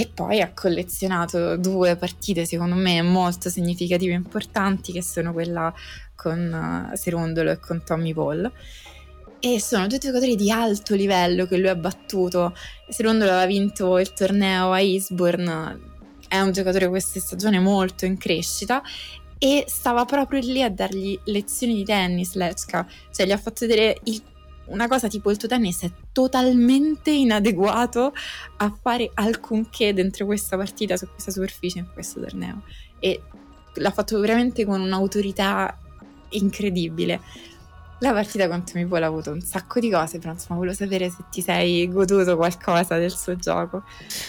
[0.00, 5.74] e poi ha collezionato due partite secondo me molto significative e importanti che sono quella
[6.14, 8.48] con uh, Serondolo e con Tommy Paul
[9.40, 12.54] e sono due giocatori di alto livello che lui ha battuto
[12.88, 15.80] Serondolo aveva vinto il torneo a Eastbourne
[16.28, 18.80] è un giocatore questa stagione molto in crescita
[19.38, 24.00] e stava proprio lì a dargli lezioni di tennis Lechka cioè gli ha fatto vedere
[24.04, 24.22] il
[24.68, 28.12] una cosa tipo il tuo tennis è totalmente inadeguato
[28.58, 32.62] a fare alcunché dentro questa partita, su questa superficie, in questo torneo.
[32.98, 33.22] E
[33.74, 35.78] l'ha fatto veramente con un'autorità
[36.30, 37.20] incredibile.
[38.00, 41.24] La partita contro Mipol ha avuto un sacco di cose, però insomma volevo sapere se
[41.30, 43.82] ti sei goduto qualcosa del suo gioco.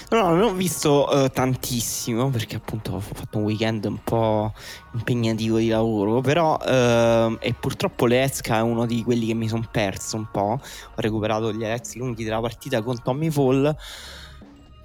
[0.10, 4.54] No, no non ho visto uh, tantissimo perché appunto ho fatto un weekend un po'
[4.94, 9.68] impegnativo di lavoro, però uh, e purtroppo l'Ezca è uno di quelli che mi sono
[9.70, 10.60] perso un po'.
[10.60, 13.76] Ho recuperato gli eletti lunghi della partita con Tommy Fall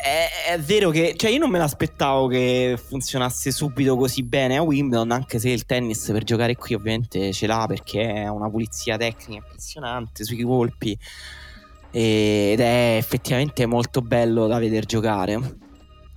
[0.04, 4.62] è, è, vero che cioè io non me l'aspettavo che funzionasse subito così bene a
[4.62, 8.98] Wimbledon, anche se il tennis per giocare qui ovviamente ce l'ha perché è una pulizia
[8.98, 10.98] tecnica impressionante sui colpi
[11.90, 15.40] ed è effettivamente molto bello da vedere giocare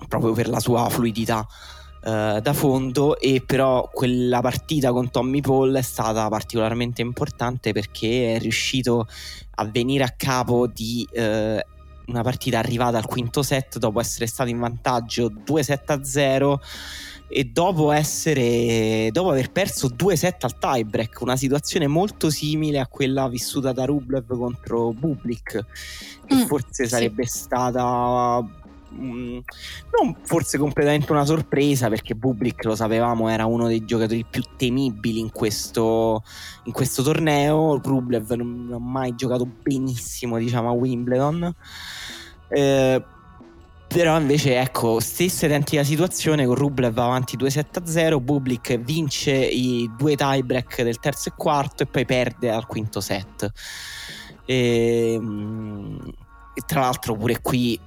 [0.10, 1.48] proprio per la sua fluidità
[2.04, 3.18] uh, da fondo.
[3.18, 9.08] E però quella partita con Tommy Paul è stata particolarmente importante perché è riuscito
[9.56, 11.76] a venire a capo di uh,
[12.08, 16.58] una partita arrivata al quinto set dopo essere stato in vantaggio 2-7-0
[17.30, 23.28] e dopo, essere, dopo aver perso 2-7 al tiebreak, una situazione molto simile a quella
[23.28, 25.66] vissuta da Rublev contro Bublik,
[26.26, 27.38] che mm, forse sarebbe sì.
[27.40, 28.42] stata
[28.98, 29.40] mm,
[30.00, 35.20] non forse completamente una sorpresa perché Bublik lo sapevamo era uno dei giocatori più temibili
[35.20, 36.24] in questo,
[36.64, 41.56] in questo torneo Rublev non ha mai giocato benissimo diciamo a Wimbledon
[42.50, 43.04] eh,
[43.88, 50.82] Però invece ecco, stessa identica situazione con Rublev avanti 2-7-0, Bublik vince i due tiebreak
[50.84, 53.50] del terzo e quarto e poi perde al quinto set.
[54.46, 56.00] E, mm,
[56.54, 57.80] e tra l'altro pure qui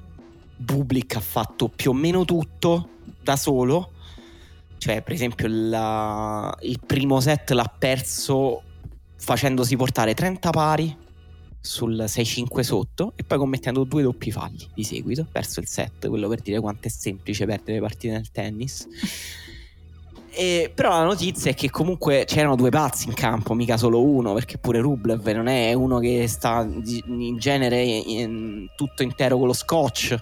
[0.61, 2.91] Bublik ha fatto più o meno tutto
[3.23, 3.93] da solo,
[4.77, 8.63] cioè per esempio la, il primo set l'ha perso
[9.17, 10.97] facendosi portare 30 pari
[11.59, 16.29] sul 6-5 sotto e poi commettendo due doppi falli di seguito verso il set, quello
[16.29, 18.87] per dire quanto è semplice perdere partite nel tennis.
[20.33, 24.33] E, però la notizia è che comunque c'erano due pazzi in campo, mica solo uno,
[24.33, 29.53] perché pure Rublev non è uno che sta in genere in, tutto intero con lo
[29.53, 30.17] scotch,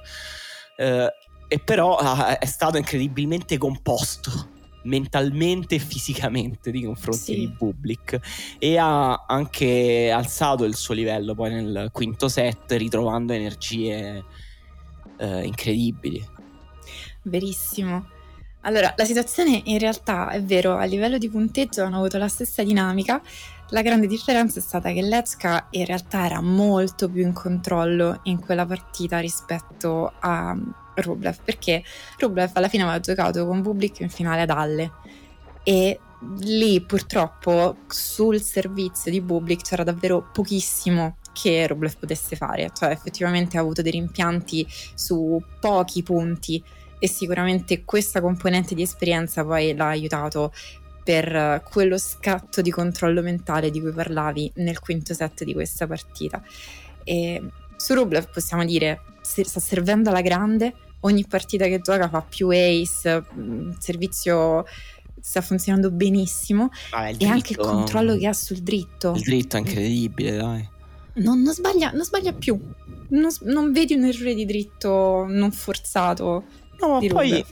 [0.76, 1.12] eh,
[1.48, 1.98] e però
[2.38, 4.56] è stato incredibilmente composto
[4.88, 7.34] mentalmente e fisicamente di confronti sì.
[7.34, 8.18] di Bublik
[8.58, 14.24] e ha anche alzato il suo livello poi nel quinto set ritrovando energie
[15.18, 16.24] eh, incredibili.
[17.22, 18.16] Verissimo.
[18.68, 22.62] Allora, la situazione in realtà è vero, a livello di punteggio hanno avuto la stessa
[22.62, 23.18] dinamica.
[23.70, 28.38] La grande differenza è stata che Lecka in realtà era molto più in controllo in
[28.38, 30.54] quella partita rispetto a
[30.96, 31.82] Rublev, perché
[32.18, 34.92] Rublev alla fine aveva giocato con Bublik in finale ad Halle.
[35.62, 35.98] E
[36.40, 43.56] lì purtroppo sul servizio di Bublik c'era davvero pochissimo che Rublev potesse fare, cioè effettivamente
[43.56, 46.62] ha avuto dei rimpianti su pochi punti
[46.98, 50.52] e sicuramente questa componente di esperienza poi l'ha aiutato
[51.02, 56.42] per quello scatto di controllo mentale di cui parlavi nel quinto set di questa partita.
[57.02, 57.42] E
[57.76, 63.24] su Rublev possiamo dire sta servendo alla grande, ogni partita che gioca fa più ace,
[63.36, 64.64] il servizio
[65.20, 69.14] sta funzionando benissimo ah, e anche il controllo che ha sul dritto.
[69.16, 70.68] Il dritto è incredibile, dai.
[71.14, 72.58] Non, non, sbaglia, non sbaglia, più,
[73.08, 76.44] non, non, vedi un errore di dritto non forzato.
[76.80, 77.44] No, ma poi...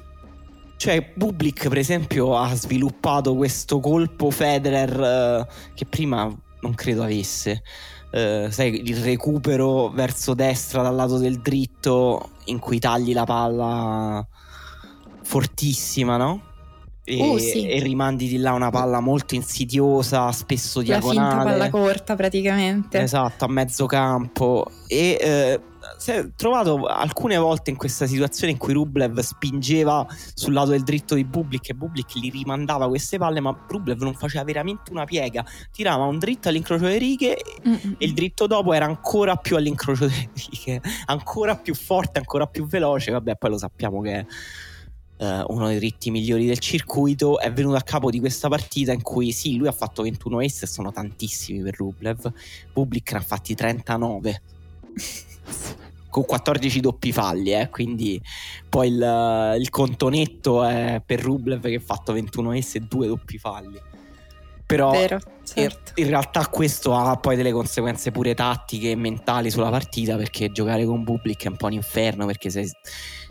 [0.79, 7.63] Cioè, Bublik, per esempio, ha sviluppato questo colpo Federer uh, che prima non credo avesse.
[8.13, 14.27] Uh, sai, il recupero verso destra dal lato del dritto in cui tagli la palla
[15.23, 16.43] fortissima, no?
[17.05, 17.69] E, uh, sì.
[17.69, 21.37] e, rimandi di là una palla molto insidiosa, spesso diagonale.
[21.37, 23.01] La palla corta praticamente.
[23.01, 24.67] Esatto, a mezzo campo.
[24.89, 25.61] E eh,
[25.99, 30.83] si è trovato alcune volte in questa situazione in cui Rublev spingeva sul lato del
[30.83, 35.05] dritto di Bublik e Bublik gli rimandava queste palle, ma Rublev non faceva veramente una
[35.05, 35.45] piega.
[35.73, 37.97] Tirava un dritto all'incrocio delle righe Mm-mm.
[37.99, 42.67] e il dritto dopo era ancora più all'incrocio delle righe, ancora più forte, ancora più
[42.67, 43.11] veloce.
[43.11, 44.27] Vabbè, poi lo sappiamo che è
[45.19, 49.01] Uh, uno dei dritti migliori del circuito, è venuto a capo di questa partita in
[49.01, 52.31] cui sì, lui ha fatto 21 ace e sono tantissimi per Rublev,
[52.75, 54.43] Bublik ne ha fatti 39
[56.17, 58.21] con 14 doppi falli, eh, quindi
[58.69, 63.07] poi il, il conto netto è per Rublev che ha fatto 21 ace e 2
[63.07, 63.79] doppi falli.
[64.67, 65.93] Però Vero, certo.
[65.95, 70.51] in, in, realtà questo ha poi delle conseguenze pure tattiche e mentali sulla partita perché
[70.51, 72.69] giocare con Bublik è un po' un inferno perché sei,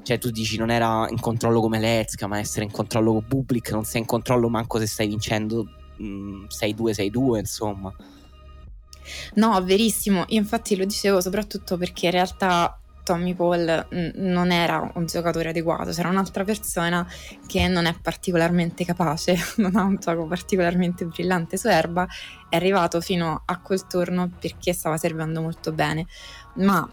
[0.03, 3.71] cioè tu dici non era in controllo come Lezka ma essere in controllo con Bublik
[3.71, 7.93] non sei in controllo manco se stai vincendo mh, mm, 6-2 6-2 insomma
[9.35, 10.23] No, verissimo.
[10.29, 16.09] Infatti lo dicevo soprattutto perché in realtà Tommy Paul non era un giocatore adeguato, c'era
[16.09, 17.07] un'altra persona
[17.45, 22.07] che non è particolarmente capace, non ha un gioco particolarmente brillante su erba,
[22.49, 26.07] è arrivato fino a quel turno perché stava servendo molto bene,
[26.55, 26.89] ma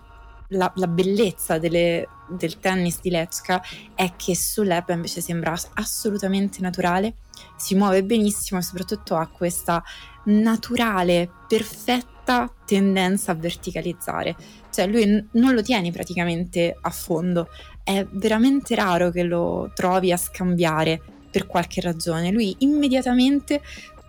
[0.48, 3.62] la, la bellezza delle, del tennis di Lecka
[3.94, 7.14] è che sull'erba invece sembra assolutamente naturale,
[7.56, 9.82] si muove benissimo e soprattutto ha questa
[10.24, 14.36] naturale, perfetta tendenza a verticalizzare.
[14.70, 17.48] Cioè lui n- non lo tieni praticamente a fondo,
[17.82, 22.30] è veramente raro che lo trovi a scambiare per qualche ragione.
[22.30, 23.60] Lui immediatamente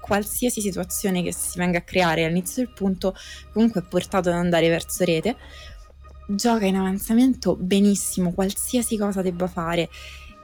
[0.04, 3.16] qualsiasi situazione che si venga a creare all'inizio del punto
[3.54, 5.38] comunque è portato ad andare verso rete
[6.28, 9.90] gioca in avanzamento benissimo qualsiasi cosa debba fare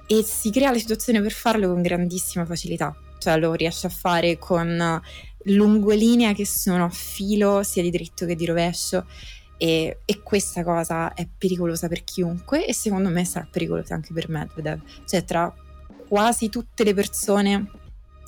[0.07, 4.37] e si crea la situazione per farlo con grandissima facilità cioè lo riesce a fare
[4.37, 5.01] con
[5.43, 9.05] lunghe linee che sono a filo sia di dritto che di rovescio
[9.57, 14.29] e, e, questa cosa è pericolosa per chiunque e secondo me sarà pericolosa anche per
[14.29, 15.53] Medvedev cioè tra
[16.07, 17.71] quasi tutte le persone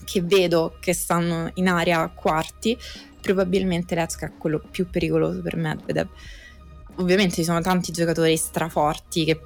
[0.03, 2.77] che vedo che stanno in area quarti
[3.21, 6.07] probabilmente Lezka è quello più pericoloso per Medvedev
[6.95, 9.39] ovviamente ci sono tanti giocatori straforti che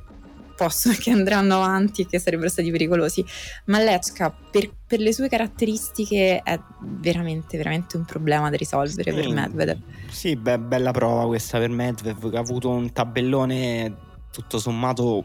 [0.55, 3.25] possono, che andranno avanti e che sarebbero stati pericolosi.
[3.65, 9.17] Ma Lechka, per, per, le sue caratteristiche, è veramente, veramente un problema da risolvere sì,
[9.17, 9.79] per Medvedev.
[10.09, 14.03] Sì, beh, bella prova questa per Medvedev, che ha avuto un tabellone
[14.35, 15.23] tutto sommato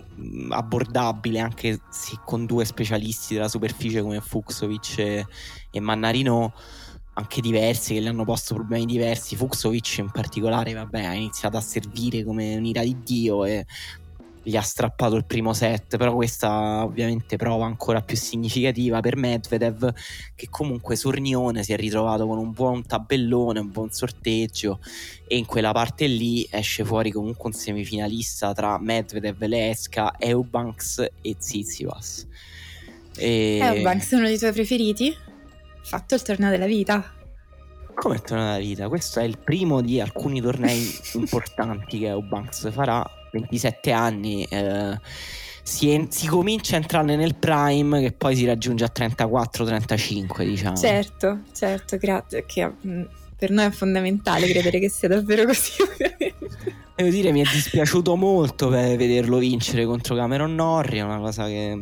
[0.51, 5.27] abbordabile anche se con due specialisti della superficie come Fuxovic e,
[5.69, 6.53] e Mannarino
[7.15, 11.61] anche diversi che gli hanno posto problemi diversi Fuxovic in particolare vabbè ha iniziato a
[11.61, 13.67] servire come un'ira di Dio e
[14.43, 19.93] gli ha strappato il primo set, però questa ovviamente prova ancora più significativa per Medvedev
[20.35, 24.81] che comunque Sornione si è ritrovato con un buon tabellone, un buon sorteggio
[25.27, 31.37] e in quella parte lì esce fuori comunque un semifinalista tra Medvedev, Leesca, Eubanks e
[31.37, 32.27] Tsitsipas.
[33.17, 33.59] E...
[33.61, 35.15] Eubanks è uno dei tuoi preferiti?
[35.83, 37.15] Fatto il torneo della vita?
[37.95, 38.89] Come il torneo della vita?
[38.89, 44.99] Questo è il primo di alcuni tornei importanti che Eubanks farà 27 anni, eh,
[45.63, 50.77] si, si, comincia a entrare nel prime che poi si raggiunge a 34-35, diciamo.
[50.77, 53.03] Certo, certo, grazie, che mm,
[53.37, 55.73] per noi è fondamentale credere che sia davvero così.
[56.97, 61.47] Devo dire, mi è dispiaciuto molto per vederlo vincere contro Cameron Norrie, è una cosa
[61.47, 61.79] che...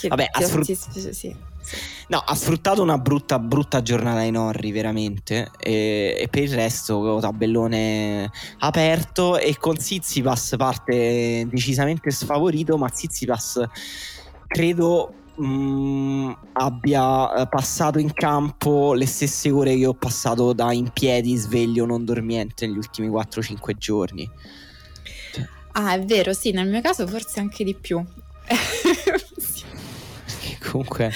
[0.00, 1.12] che Vabbè, ha sfruttato...
[1.12, 1.50] Sì.
[2.08, 5.50] No, ha sfruttato una brutta, brutta giornata ai Norri, veramente.
[5.58, 9.38] E, e, per il resto, tabellone aperto.
[9.38, 12.76] E con Zizipas parte decisamente sfavorito.
[12.76, 13.60] Ma Zizipas
[14.46, 20.90] credo mh, mm, abbia passato in campo le stesse ore che ho passato da in
[20.92, 24.30] piedi, sveglio, non dormiente negli ultimi 4-5 giorni.
[25.72, 28.04] Ah, è vero, sì, nel mio caso forse anche di più.
[30.70, 31.12] Comunque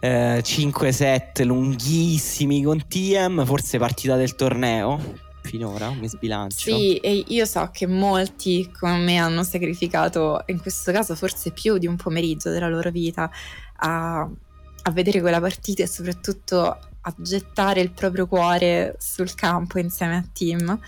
[0.00, 6.74] eh, 5-7 lunghissimi con TM, forse partita del torneo finora, mi sbilancio.
[6.74, 11.78] Sì, e io so che molti come me hanno sacrificato, in questo caso forse più
[11.78, 13.30] di un pomeriggio della loro vita,
[13.76, 20.16] a, a vedere quella partita e soprattutto a gettare il proprio cuore sul campo insieme
[20.16, 20.78] a Tim,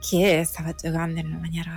[0.00, 1.72] che stava giocando in una maniera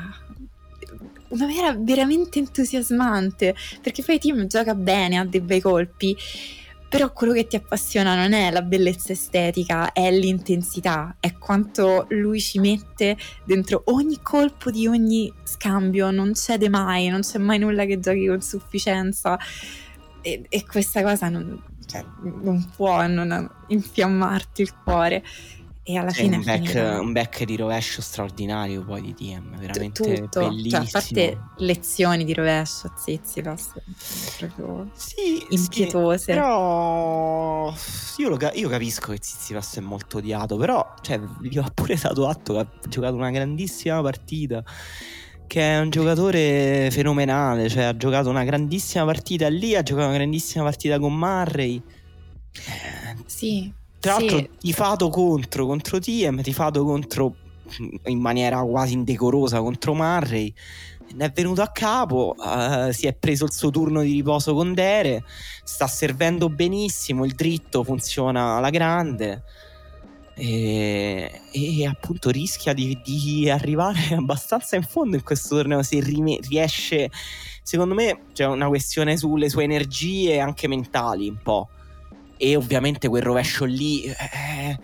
[1.31, 6.15] una maniera veramente entusiasmante perché poi Tim gioca bene, ha dei bei colpi
[6.91, 12.41] però quello che ti appassiona non è la bellezza estetica, è l'intensità, è quanto lui
[12.41, 13.15] ci mette
[13.45, 18.27] dentro ogni colpo di ogni scambio, non cede mai, non c'è mai nulla che giochi
[18.27, 19.39] con sufficienza.
[20.19, 22.03] E, e questa cosa non, cioè,
[22.41, 25.23] non può non infiammarti il cuore
[25.93, 30.47] e alla fine un back, un back, di rovescio straordinario poi di DM veramente Tutto.
[30.47, 33.73] bellissimo cioè, a parte lezioni di rovescio a Zizipas
[34.37, 36.17] proprio sì, impietose.
[36.17, 37.73] sì, però
[38.17, 42.27] io, lo, io, capisco che Zizipas è molto odiato però cioè, gli ho pure dato
[42.27, 44.63] atto che ha giocato una grandissima partita
[45.47, 50.15] che è un giocatore fenomenale cioè ha giocato una grandissima partita lì ha giocato una
[50.15, 51.81] grandissima partita con Murray.
[53.25, 54.25] Sì tra sì.
[54.25, 57.35] l'altro tifato contro, contro Tiem, tifato contro
[58.05, 60.53] in maniera quasi indecorosa contro Murray.
[61.13, 64.73] Ne è venuto a capo, uh, si è preso il suo turno di riposo con
[64.73, 65.23] Dere,
[65.63, 69.43] sta servendo benissimo, il dritto funziona alla grande
[70.33, 76.39] e, e appunto rischia di, di, arrivare abbastanza in fondo in questo torneo se rime,
[76.47, 77.11] riesce,
[77.61, 81.69] secondo me c'è una questione sulle sue energie anche mentali un po'
[82.41, 84.79] e ovviamente quel rovescio lì eh,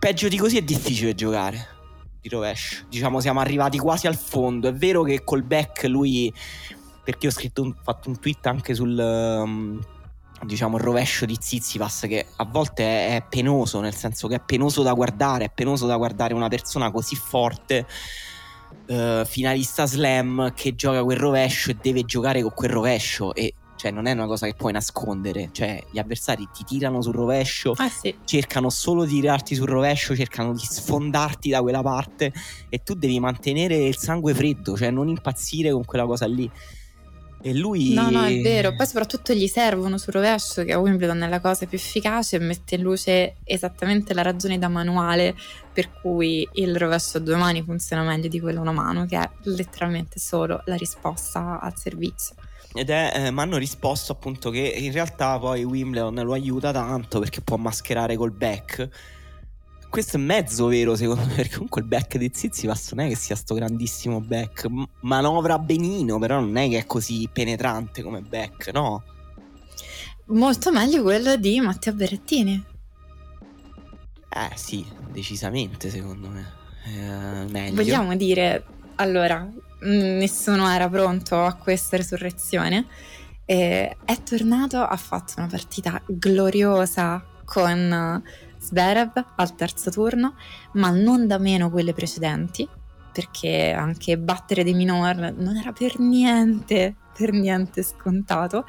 [0.00, 1.68] peggio di così è difficile giocare
[2.20, 2.86] di rovescio.
[2.88, 4.66] Diciamo siamo arrivati quasi al fondo.
[4.66, 6.32] È vero che col back lui
[7.04, 9.80] perché ho scritto un, fatto un tweet anche sul um,
[10.42, 14.40] diciamo il rovescio di Zizipas che a volte è, è, penoso nel senso che è
[14.40, 17.86] penoso da guardare è penoso da guardare una persona così forte
[18.86, 23.34] uh, finalista slam che gioca quel rovescio e deve giocare con quel rovescio.
[23.34, 23.54] E
[23.84, 27.74] cioè non è una cosa che puoi nascondere, cioè gli avversari ti tirano sul rovescio,
[27.76, 28.16] ah, sì.
[28.24, 32.32] cercano solo di tirarti sul rovescio, cercano di sfondarti da quella parte
[32.70, 36.50] e tu devi mantenere il sangue freddo, cioè non impazzire con quella cosa lì.
[37.42, 37.92] E lui...
[37.92, 38.74] No, no, è vero.
[38.74, 42.38] Poi soprattutto gli servono sul rovescio, che a Wimbledon è la cosa più efficace, e
[42.38, 45.34] mette in luce esattamente la ragione da manuale
[45.74, 49.18] per cui il rovescio a due mani funziona meglio di quello a una mano, che
[49.18, 52.34] è letteralmente solo la risposta al servizio.
[52.76, 57.20] Ed è, eh, mi hanno risposto appunto che in realtà poi Wimbledon lo aiuta tanto
[57.20, 58.88] perché può mascherare col back.
[59.88, 63.14] Questo è mezzo vero secondo me, perché comunque il back di Zizipas non è che
[63.14, 64.66] sia sto grandissimo back.
[65.00, 69.04] manovra benino, però non è che è così penetrante come back, no?
[70.26, 72.64] Molto meglio quello di Matteo Berrettini.
[74.30, 76.52] Eh sì, decisamente secondo me.
[76.86, 77.74] Eh, meglio.
[77.76, 78.64] Vogliamo dire,
[78.96, 79.48] allora,
[79.84, 82.86] nessuno era pronto a questa resurrezione.
[83.44, 88.22] E è tornato, ha fatto una partita gloriosa con
[88.58, 90.34] Zverev al terzo turno,
[90.72, 92.68] ma non da meno quelle precedenti.
[93.14, 98.66] perché anche battere dei minor non era per niente, per niente scontato.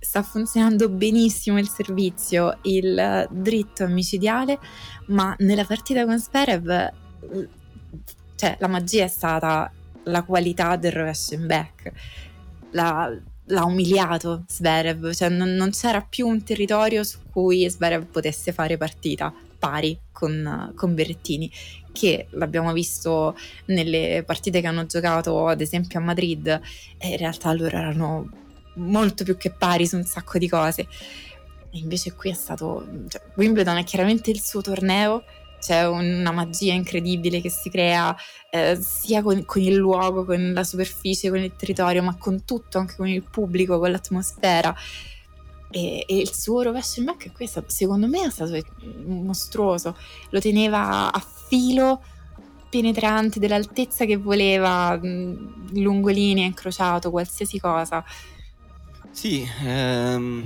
[0.00, 4.58] Sta funzionando benissimo il servizio, il dritto micidiale,
[5.06, 6.90] ma nella partita con Sverev
[8.34, 9.70] cioè, la magia è stata
[10.04, 11.92] la qualità del rovescio in back.
[12.72, 13.10] La,
[13.46, 18.76] l'ha umiliato Sverev, cioè non, non, c'era più un territorio su cui Sverev potesse fare
[18.76, 21.50] partita pari con, con Berrettini,
[21.92, 23.36] che l'abbiamo visto
[23.66, 26.60] nelle partite che hanno giocato ad esempio a Madrid,
[27.02, 28.28] in realtà loro erano
[28.74, 30.86] molto più che pari su un sacco di cose.
[31.72, 32.86] E invece qui è stato...
[33.08, 35.24] Cioè, Wimbledon è chiaramente il suo torneo,
[35.60, 38.16] c'è una magia incredibile che si crea
[38.50, 42.78] eh, sia con, con, il luogo, con la superficie, con il territorio, ma con tutto,
[42.78, 44.74] anche con il pubblico, con l'atmosfera.
[45.70, 48.58] E, e il suo rovescio in back è stato, secondo me è stato
[49.06, 49.96] mostruoso,
[50.30, 52.02] lo teneva a filo
[52.68, 58.02] penetrante dell'altezza che voleva, lungo linea, incrociato, qualsiasi cosa.
[59.10, 60.44] Sì, ehm,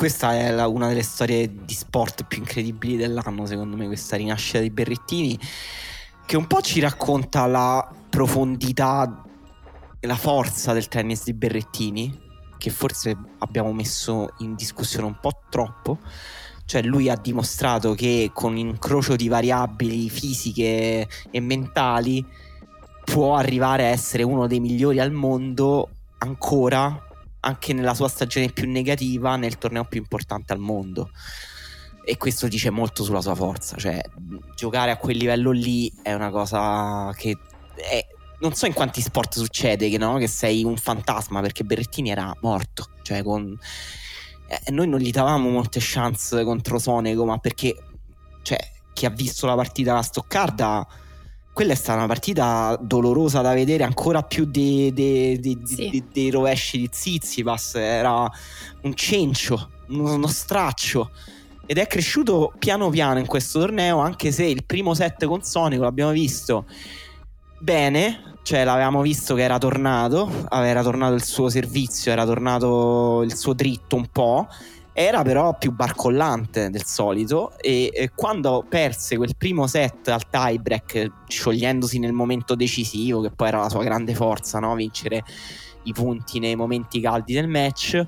[0.00, 4.58] questa è la, una delle storie di sport più incredibili dell'anno, secondo me, questa rinascita
[4.58, 5.38] di Berrettini,
[6.24, 9.22] che un po' ci racconta la profondità
[10.00, 12.18] e la forza del tennis di Berrettini,
[12.56, 15.98] che forse abbiamo messo in discussione un po' troppo.
[16.64, 22.24] Cioè lui ha dimostrato che con un incrocio di variabili fisiche e mentali
[23.04, 25.90] può arrivare a essere uno dei migliori al mondo
[26.20, 27.08] ancora
[27.40, 31.10] anche nella sua stagione più negativa nel torneo più importante al mondo.
[32.04, 34.00] E questo dice molto sulla sua forza, cioè
[34.56, 37.36] giocare a quel livello lì è una cosa che
[37.74, 38.04] è,
[38.40, 40.16] non so in quanti sport succede che, no?
[40.16, 43.56] che sei un fantasma perché Berrettini era morto, cioè con,
[44.48, 47.76] eh, noi non gli davamo molte chance contro Sonego, ma perché
[48.42, 48.58] cioè,
[48.92, 50.86] chi ha visto la partita alla Stoccarda
[51.52, 56.04] quella è stata una partita dolorosa da vedere ancora più dei, dei, dei, sì.
[56.12, 58.30] dei rovesci di Zizipas era
[58.82, 61.10] un cencio uno, uno straccio
[61.66, 65.82] ed è cresciuto piano piano in questo torneo anche se il primo set con Sonico
[65.82, 66.66] l'abbiamo visto
[67.58, 73.36] bene cioè l'avevamo visto che era tornato era tornato il suo servizio era tornato il
[73.36, 74.48] suo dritto un po'
[74.92, 81.10] era però più barcollante del solito e, e, quando perse quel primo set al tiebreak
[81.28, 84.74] sciogliendosi nel momento decisivo che poi era la sua grande forza no?
[84.74, 85.22] vincere
[85.84, 88.06] i punti nei momenti caldi del match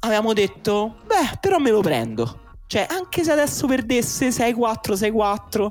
[0.00, 2.42] avevamo detto beh però me lo prendo.
[2.66, 5.70] Cioè anche se adesso perdesse 6-4 6-4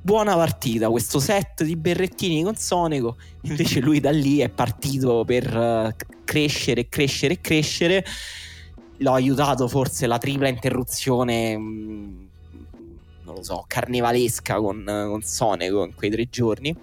[0.00, 0.88] buona partita.
[0.88, 6.88] Questo set di Berrettini con Sonego invece lui da lì è partito per uh, crescere
[6.88, 8.04] crescere crescere
[8.98, 12.26] l'ho aiutato forse la tripla interruzione, mm,
[13.24, 16.74] non lo so, carnevalesca con, con Sonego in quei tre giorni.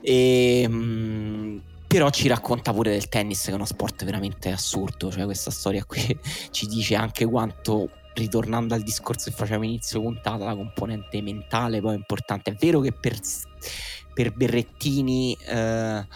[0.00, 5.24] E, mm, però ci racconta pure del tennis che è uno sport veramente assurdo, cioè
[5.24, 6.18] questa storia qui
[6.50, 11.94] ci dice anche quanto ritornando al discorso che facciamo inizio puntata, la componente mentale poi
[11.94, 12.50] è importante.
[12.50, 13.18] È vero che per,
[14.12, 16.06] per Berrettini eh,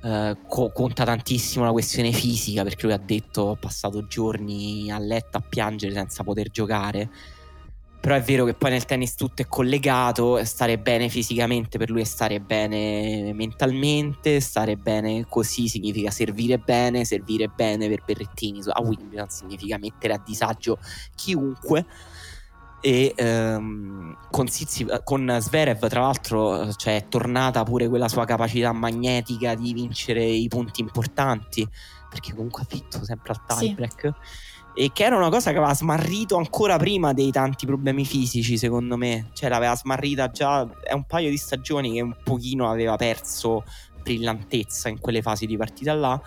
[0.00, 4.98] eh, co- conta tantissimo la questione fisica perché lui ha detto ho passato giorni a
[4.98, 7.10] letto a piangere senza poter giocare.
[8.00, 12.02] Però è vero che poi nel tennis tutto è collegato stare bene fisicamente per lui
[12.02, 18.60] è stare bene mentalmente stare bene così significa servire bene servire bene per Berrettini.
[18.68, 20.78] A Wimbledon significa mettere a disagio
[21.16, 21.84] chiunque
[22.80, 28.72] e ehm, con, Sizzi, con Zverev tra l'altro cioè, è tornata pure quella sua capacità
[28.72, 31.68] magnetica di vincere i punti importanti
[32.08, 34.00] perché comunque ha vinto sempre al tiebreak.
[34.00, 34.84] Sì.
[34.84, 38.96] e che era una cosa che aveva smarrito ancora prima dei tanti problemi fisici secondo
[38.96, 39.30] me.
[39.32, 43.64] Cioè l'aveva smarrita già è un paio di stagioni che un pochino aveva perso
[44.02, 46.20] brillantezza in quelle fasi di partita là.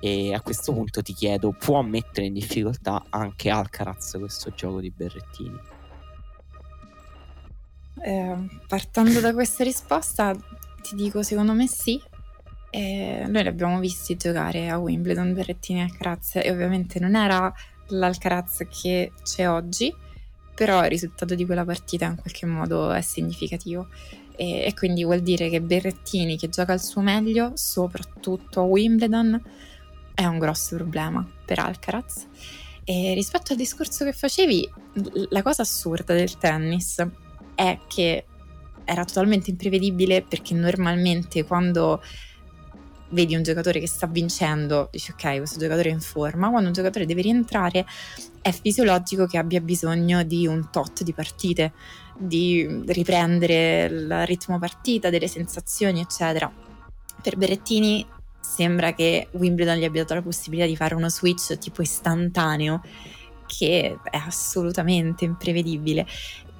[0.00, 4.90] E a questo punto ti chiedo può mettere in difficoltà anche Alcaraz questo gioco di
[4.90, 5.71] Berrettini
[8.02, 8.36] eh,
[8.66, 10.34] partendo da questa risposta,
[10.82, 12.00] ti dico secondo me sì.
[12.70, 17.52] Eh, noi li abbiamo visti giocare a Wimbledon, Berrettini e Alcaraz e ovviamente non era
[17.88, 19.94] l'Alcaraz che c'è oggi,
[20.54, 23.88] però il risultato di quella partita in qualche modo è significativo
[24.36, 29.40] e, e quindi vuol dire che Berrettini che gioca al suo meglio, soprattutto a Wimbledon,
[30.14, 32.26] è un grosso problema per Alcaraz.
[32.84, 34.68] E rispetto al discorso che facevi,
[35.28, 37.06] la cosa assurda del tennis
[37.54, 38.24] è che
[38.84, 42.02] era totalmente imprevedibile perché normalmente quando
[43.10, 46.74] vedi un giocatore che sta vincendo, dici ok, questo giocatore è in forma, quando un
[46.74, 47.86] giocatore deve rientrare
[48.40, 51.72] è fisiologico che abbia bisogno di un tot di partite
[52.16, 56.50] di riprendere il ritmo partita, delle sensazioni, eccetera.
[57.22, 58.06] Per Berrettini
[58.40, 62.82] sembra che Wimbledon gli abbia dato la possibilità di fare uno switch tipo istantaneo
[63.46, 66.06] che è assolutamente imprevedibile.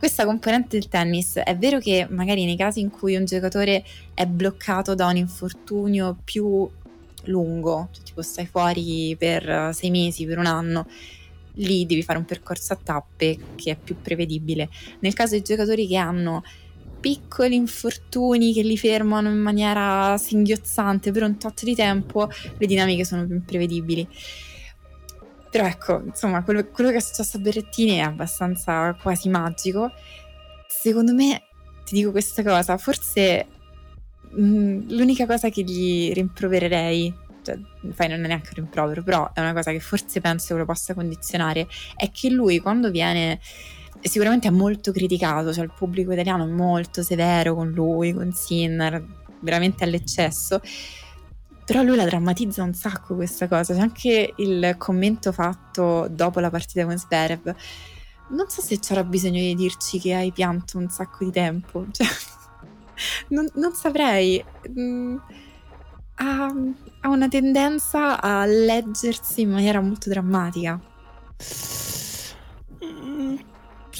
[0.02, 3.84] Questa componente del tennis è vero che magari nei casi in cui un giocatore
[4.14, 6.68] è bloccato da un infortunio più
[7.26, 10.88] lungo, cioè tipo stai fuori per sei mesi, per un anno,
[11.52, 14.68] lì devi fare un percorso a tappe che è più prevedibile.
[14.98, 16.42] Nel caso di giocatori che hanno
[16.98, 22.28] piccoli infortuni che li fermano in maniera singhiozzante per un tot di tempo,
[22.58, 24.08] le dinamiche sono più imprevedibili.
[25.52, 29.92] Però ecco, insomma, quello, quello che è successo a Berrettini è abbastanza quasi magico.
[30.66, 31.42] Secondo me,
[31.84, 33.46] ti dico questa cosa, forse
[34.30, 37.58] mh, mm, l'unica cosa che gli rimprovererei cioè,
[37.92, 40.64] fai non è neanche un rimprovero, però è una cosa che forse penso che lo
[40.64, 43.38] possa condizionare, è che lui quando viene
[44.00, 49.04] sicuramente è molto criticato, cioè il pubblico italiano è molto severo con lui, con Sinner,
[49.40, 50.62] veramente all'eccesso.
[51.64, 56.50] Però lui la drammatizza un sacco questa cosa, c'è anche il commento fatto dopo la
[56.50, 57.54] partita con Sverev.
[58.30, 62.06] Non so se c'era bisogno di dirci che hai pianto un sacco di tempo, cioè,
[63.28, 64.42] non, non, saprei.
[64.70, 65.16] Mm,
[66.14, 66.54] ha,
[67.00, 70.80] ha una tendenza a leggersi in maniera molto drammatica.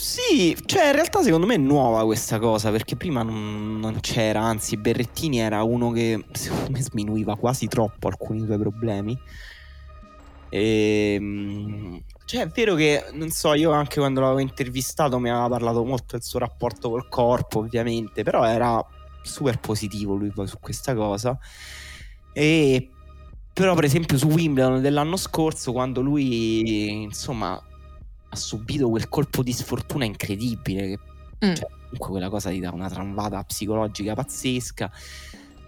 [0.03, 4.41] Sì, cioè in realtà secondo me è nuova questa cosa perché prima non, non, c'era,
[4.41, 9.17] anzi Berrettini era uno che secondo me sminuiva quasi troppo alcuni suoi problemi.
[10.49, 15.49] E, ehm, cioè è vero che, non so, io anche quando l'avevo intervistato mi aveva
[15.49, 18.85] parlato molto del suo rapporto col corpo ovviamente, però era
[19.23, 21.39] super positivo lui su questa cosa.
[22.33, 22.91] E
[23.53, 27.63] però per esempio su Wimbledon dell'anno scorso quando lui insomma
[28.33, 30.89] ha subito quel colpo di sfortuna incredibile.
[30.89, 30.99] Che,
[31.47, 31.55] mm.
[31.55, 34.91] cioè, comunque quella cosa gli dà una tramvata psicologica pazzesca.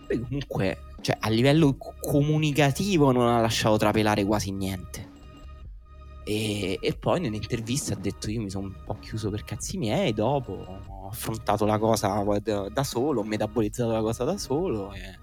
[0.06, 5.12] Poi comunque, cioè, a livello comunicativo non ha lasciato trapelare quasi niente.
[6.24, 10.14] E, e, poi nell'intervista ha detto io mi sono un po' chiuso per cazzi miei,
[10.14, 15.22] dopo ho affrontato la cosa da, da solo, ho metabolizzato la cosa da solo e...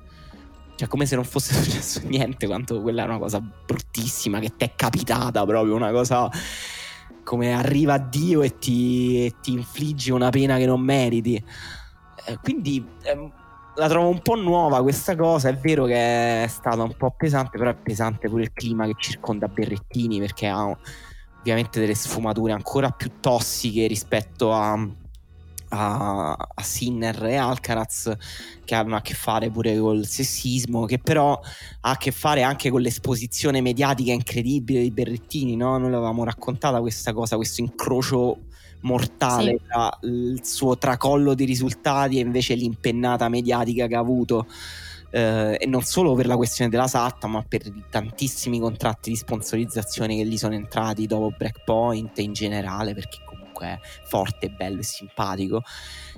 [0.76, 4.64] Cioè, come se non fosse successo niente, quanto quella è una cosa bruttissima che ti
[4.66, 6.30] è capitata proprio, una cosa
[7.24, 11.36] come arriva Dio e ti, e ti infligge una pena che non meriti.
[12.26, 13.32] Eh, quindi eh,
[13.76, 15.50] la trovo un po' nuova questa cosa.
[15.50, 18.96] È vero che è stata un po' pesante, però è pesante pure il clima che
[18.98, 20.76] circonda Berrettini perché ha
[21.40, 24.78] ovviamente delle sfumature ancora più tossiche rispetto a
[25.74, 28.16] a, a Sinner e Alcaraz
[28.64, 31.40] che hanno a che fare pure col sessismo che però
[31.82, 35.78] ha a che fare anche con l'esposizione mediatica incredibile di Berrettini no?
[35.78, 38.38] noi l'avevamo raccontata questa cosa questo incrocio
[38.82, 39.62] mortale sì.
[39.68, 44.48] tra il suo tracollo di risultati e invece l'impennata mediatica che ha avuto
[45.12, 50.16] eh, e non solo per la questione della SAT ma per tantissimi contratti di sponsorizzazione
[50.16, 53.20] che gli sono entrati dopo Breakpoint in generale perché
[53.62, 55.64] comunque forte, bello e simpatico.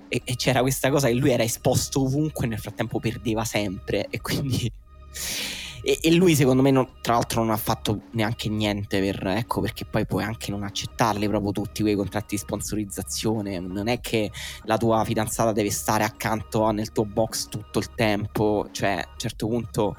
[0.08, 4.08] E, e, c'era questa cosa che lui era esposto ovunque nel frattempo perdeva sempre.
[4.10, 4.72] E quindi.
[5.86, 9.28] E, e lui, secondo me, non, tra l'altro, non ha fatto neanche niente per.
[9.28, 13.60] Ecco, perché poi puoi anche non accettarli proprio tutti quei contratti di sponsorizzazione.
[13.60, 14.32] Non è che
[14.64, 18.70] la tua fidanzata deve stare accanto nel tuo box tutto il tempo.
[18.72, 19.98] Cioè, a un certo punto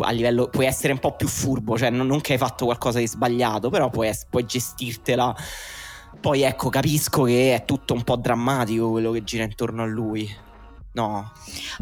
[0.00, 2.98] a livello puoi essere un po' più furbo, cioè non, non che hai fatto qualcosa
[2.98, 5.34] di sbagliato, però puoi, puoi gestirtela
[6.22, 10.32] poi ecco, capisco che è tutto un po' drammatico quello che gira intorno a lui.
[10.92, 11.32] No.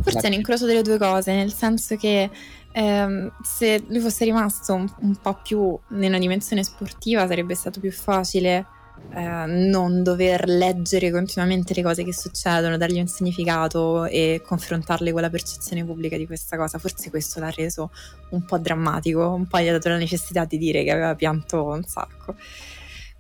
[0.01, 2.31] Forse è un incrocio delle due cose, nel senso che
[2.73, 7.93] ehm, se lui fosse rimasto un, un, po' più nella dimensione sportiva sarebbe stato più
[7.93, 8.67] facile
[9.13, 15.21] eh, non dover leggere continuamente le cose che succedono, dargli un significato e confrontarle con
[15.21, 16.79] la percezione pubblica di questa cosa.
[16.79, 17.91] Forse questo l'ha reso
[18.31, 21.65] un po' drammatico, un po' gli ha dato la necessità di dire che aveva pianto
[21.65, 22.37] un sacco.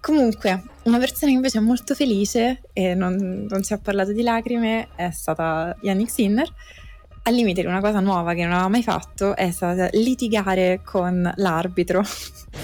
[0.00, 4.22] Comunque, una persona che invece è molto felice e non, non ci ha parlato di
[4.22, 6.50] lacrime è stata Yannick Sinner.
[7.22, 12.02] Al limite, una cosa nuova che non aveva mai fatto è stata litigare con l'arbitro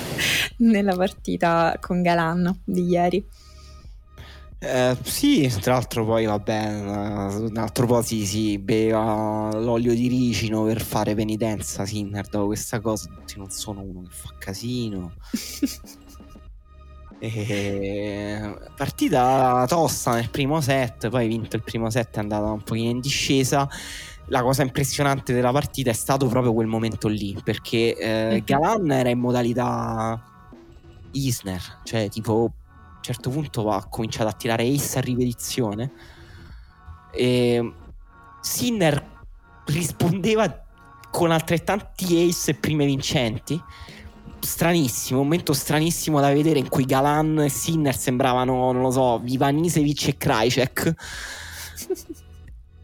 [0.58, 3.26] nella partita con Galan di ieri.
[4.58, 10.64] Eh, sì, tra l'altro poi vabbè, un altro po' si, si beva l'olio di ricino
[10.64, 15.12] per fare penitenza Sinner dopo questa cosa, non sono uno che fa casino.
[17.18, 18.58] E...
[18.76, 23.00] Partita tosta nel primo set, poi vinto il primo set, è andata un pochino in
[23.00, 23.68] discesa.
[24.28, 28.44] La cosa impressionante della partita è stato proprio quel momento lì, perché eh, mhm.
[28.44, 30.20] Galan era in modalità
[31.12, 32.52] Isner, cioè tipo
[33.00, 35.92] certo punto ha cominciato a tirare ace a ripetizione
[37.12, 37.72] e
[38.40, 39.14] Sinner
[39.66, 40.64] rispondeva
[41.10, 43.60] con altrettanti ace e prime vincenti
[44.40, 49.22] stranissimo, un momento stranissimo da vedere in cui Galan e Sinner sembravano, non lo so,
[49.24, 50.94] Ivanisevic e Krajcek.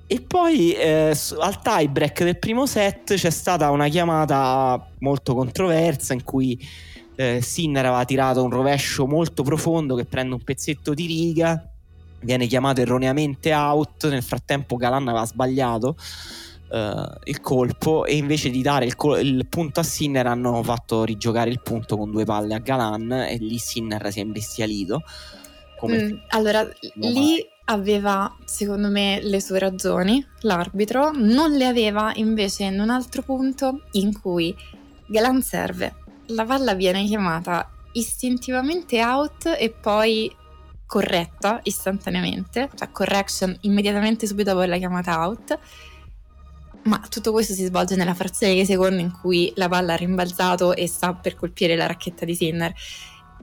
[0.07, 6.13] E poi eh, al tie break del primo set c'è stata una chiamata molto controversa
[6.13, 6.61] in cui
[7.15, 11.67] eh, Sinner aveva tirato un rovescio molto profondo che prende un pezzetto di riga,
[12.21, 15.97] viene chiamato erroneamente out, nel frattempo Galan aveva sbagliato
[16.73, 21.05] eh, il colpo e invece di dare il, col- il, punto a Sinner hanno fatto
[21.05, 25.03] rigiocare il punto con due palle a Galan e lì Sinner si è imbestialito.
[25.85, 32.79] Mm, allora, lì aveva secondo me le sue ragioni l'arbitro, non le aveva invece in
[32.81, 34.55] un altro punto in cui
[35.07, 35.97] Galan serve,
[36.27, 40.35] la palla viene chiamata istintivamente out e poi
[40.87, 45.59] corretta istantaneamente, cioè correction immediatamente subito dopo la chiamata out.
[46.85, 50.75] Ma tutto questo si svolge nella frazione di secondo in cui la palla ha rimbalzato
[50.75, 52.73] e sta per colpire la racchetta di Sinner.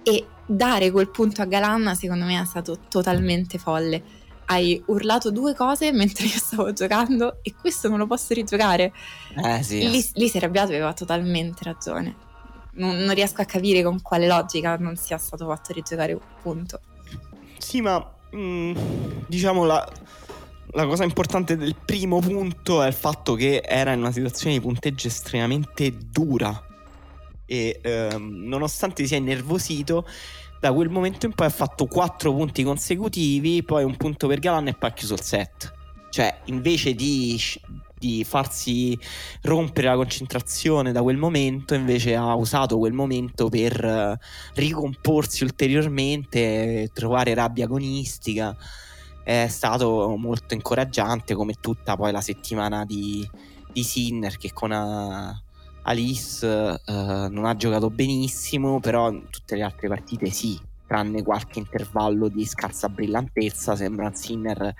[0.04, 4.18] E dare quel punto a Galanna secondo me è stato totalmente folle.
[4.46, 8.92] Hai urlato due cose mentre io stavo giocando e questo non lo posso rigiocare.
[9.36, 9.88] Eh sì.
[9.90, 12.28] Lì, lì si è arrabbiato e aveva totalmente ragione.
[12.74, 16.80] Non, non, riesco a capire con quale logica non sia stato fatto rigiocare un punto.
[17.58, 17.98] Sì, ma
[18.32, 18.78] mh, mm,
[19.28, 19.88] diciamo la,
[20.72, 24.62] la cosa importante del primo punto è il fatto che era in una situazione di
[24.62, 26.66] punteggio estremamente dura.
[27.46, 30.06] E ehm, nonostante si sia innervosito
[30.60, 34.68] da quel momento in poi ha fatto 4 punti consecutivi poi un punto per Galan
[34.68, 35.74] e poi ha chiuso il set.
[36.12, 37.40] Cioè invece di,
[37.98, 38.98] di farsi
[39.42, 46.90] rompere la concentrazione da quel momento invece ha usato quel momento per uh, ricomporsi ulteriormente
[46.94, 48.56] trovare rabbia agonistica
[49.24, 53.28] è stato molto incoraggiante come tutta poi la settimana di,
[53.72, 55.48] di Sinner che con a, uh,
[55.84, 56.92] Alice uh,
[57.30, 62.90] non ha giocato benissimo, però tutte le altre partite sì, tranne qualche intervallo di scarsa
[62.90, 64.74] brillantezza, sembra Sinner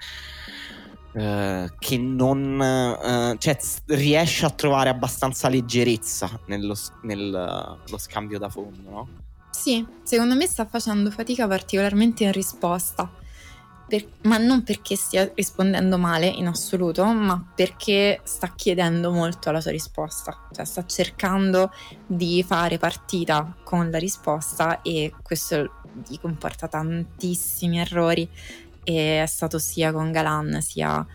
[1.14, 8.90] uh, che non uh, cioè, riesce a trovare abbastanza leggerezza nello, nello scambio da fondo,
[8.90, 9.08] no?
[9.52, 13.12] Sì, secondo me sta facendo fatica particolarmente in risposta
[13.90, 19.60] per, ma non perché stia rispondendo male in assoluto, ma perché sta chiedendo molto alla
[19.60, 21.72] sua risposta, cioè sta cercando
[22.06, 25.72] di fare partita con la risposta e questo
[26.08, 28.30] gli comporta tantissimi errori.
[28.84, 31.06] E è stato sia con Galan sia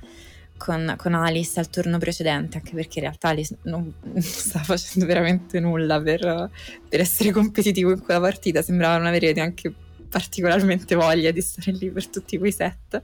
[0.57, 5.07] con, con, Alice al turno precedente, anche perché in realtà Alice non, non stava facendo
[5.07, 6.51] veramente nulla per,
[6.89, 9.73] per, essere competitivo in quella partita, sembrava non avere neanche
[10.09, 13.01] particolarmente voglia di stare lì per tutti quei set,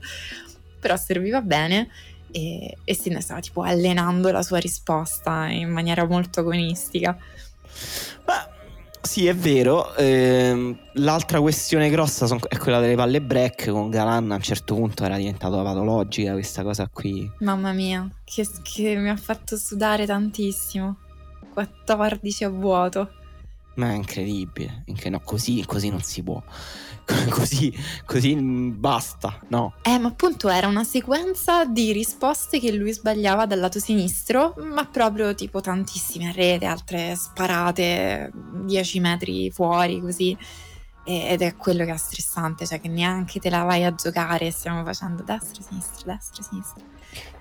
[0.79, 1.89] però serviva bene
[2.31, 7.17] e, e Sidney stava tipo allenando la sua risposta in maniera molto agonistica.
[8.25, 8.49] Ma
[9.01, 9.93] sì, è vero.
[9.95, 13.69] Ehm, l'altra questione grossa son, è quella delle palle break.
[13.69, 17.29] Con Galan a un certo punto era diventata patologica questa cosa qui.
[17.39, 20.97] Mamma mia, che, che mi ha fatto sudare tantissimo.
[21.53, 23.11] 14 a vuoto.
[23.75, 24.83] Ma è incredibile.
[25.09, 26.41] No, così, così non si può.
[27.29, 27.73] così,
[28.05, 29.73] così basta, no?
[29.83, 34.85] Eh, ma appunto era una sequenza di risposte che lui sbagliava dal lato sinistro, ma
[34.85, 40.37] proprio tipo tantissime a rete, altre sparate 10 metri fuori così.
[41.03, 44.83] Ed è quello che è stressante, cioè che neanche te la vai a giocare, stiamo
[44.83, 46.83] facendo destra, sinistra, destra, sinistra.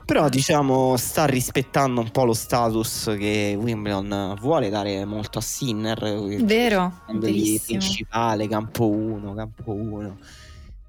[0.04, 5.98] Però diciamo sta rispettando un po' lo status che Wimbledon vuole dare molto a Sinner.
[6.42, 10.18] Vero, principale, campo 1, campo 1.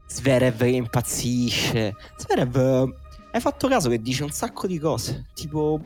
[0.07, 1.95] Sverev che impazzisce.
[2.15, 2.91] Sverev,
[3.31, 5.79] hai fatto caso che dice un sacco di cose, tipo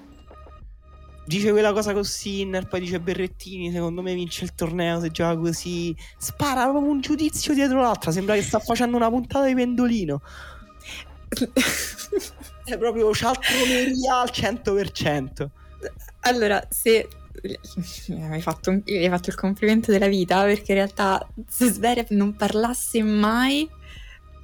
[1.26, 5.36] dice quella cosa con Sinner, poi dice Berrettini, secondo me vince il torneo se gioca
[5.38, 5.96] così.
[6.18, 10.22] Spara proprio un giudizio dietro l'altra, sembra che sta facendo una puntata di pendolino.
[12.64, 15.48] È proprio cialtroneria al 100%.
[16.22, 17.08] Allora, se
[18.08, 22.36] mi hai fatto, hai fatto il complimento della vita perché in realtà se Zverev non
[22.36, 23.70] parlasse mai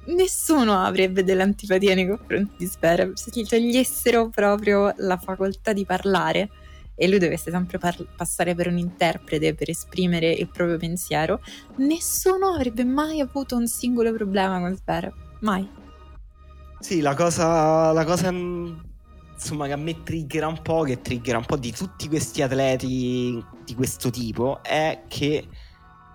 [0.04, 6.50] nessuno avrebbe dell'antipatia nei confronti di Zverev se gli togliessero proprio la facoltà di parlare
[6.94, 11.40] e lui dovesse sempre par- passare per un interprete per esprimere il proprio pensiero
[11.76, 15.80] nessuno avrebbe mai avuto un singolo problema con Zverev mai
[16.82, 21.44] sì, la cosa, la cosa insomma, che a me triggera un po', che triggera un
[21.44, 25.48] po' di tutti questi atleti di questo tipo, è che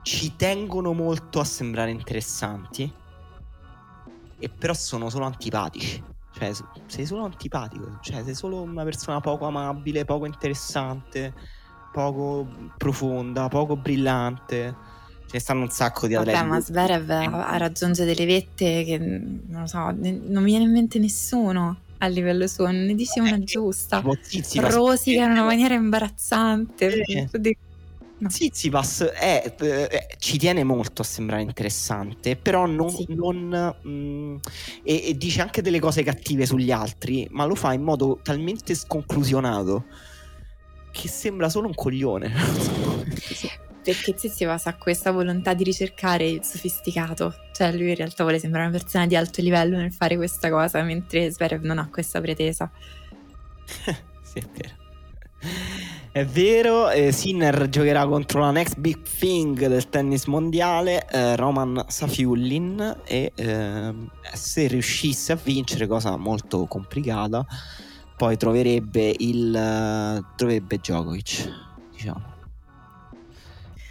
[0.03, 2.93] ci tengono molto a sembrare interessanti
[4.39, 6.03] e però sono solo antipatici.
[6.37, 6.51] Cioè,
[6.85, 11.33] sei solo antipatico, cioè sei solo una persona poco amabile, poco interessante,
[11.91, 14.95] poco profonda, poco brillante.
[15.25, 16.37] Ce ne stanno un sacco di atleti.
[16.37, 20.71] Vabbè, ma Zverev ha raggiunto delle vette che non lo so, non mi viene in
[20.71, 24.01] mente nessuno a livello suo, ne dici una eh, giusta.
[24.55, 27.01] Rosica in una maniera imbarazzante.
[27.01, 27.27] Eh.
[28.19, 28.29] No.
[28.29, 33.05] Zizipas è, eh, ci tiene molto a sembrare interessante, però non, sì.
[33.09, 34.35] non mh, mm,
[34.83, 38.73] e, e, dice anche delle cose cattive sugli altri, ma lo fa in modo talmente
[38.73, 39.85] sconclusionato
[40.91, 42.33] che sembra solo un coglione.
[43.83, 48.67] Perché Zizipas ha questa volontà di ricercare il sofisticato, cioè lui in realtà vuole sembrare
[48.67, 52.69] una persona di alto livello nel fare questa cosa, mentre Sverev non ha questa pretesa.
[54.23, 54.75] sì, è vero.
[56.17, 61.85] È vero, eh, Sinner giocherà contro la next big thing del tennis mondiale, eh, Roman
[61.87, 63.93] Safiullin, e eh,
[64.33, 67.45] se riuscisse a vincere, cosa molto complicata,
[68.15, 71.53] poi troverebbe il troverebbe Djokovic,
[71.91, 72.36] diciamo.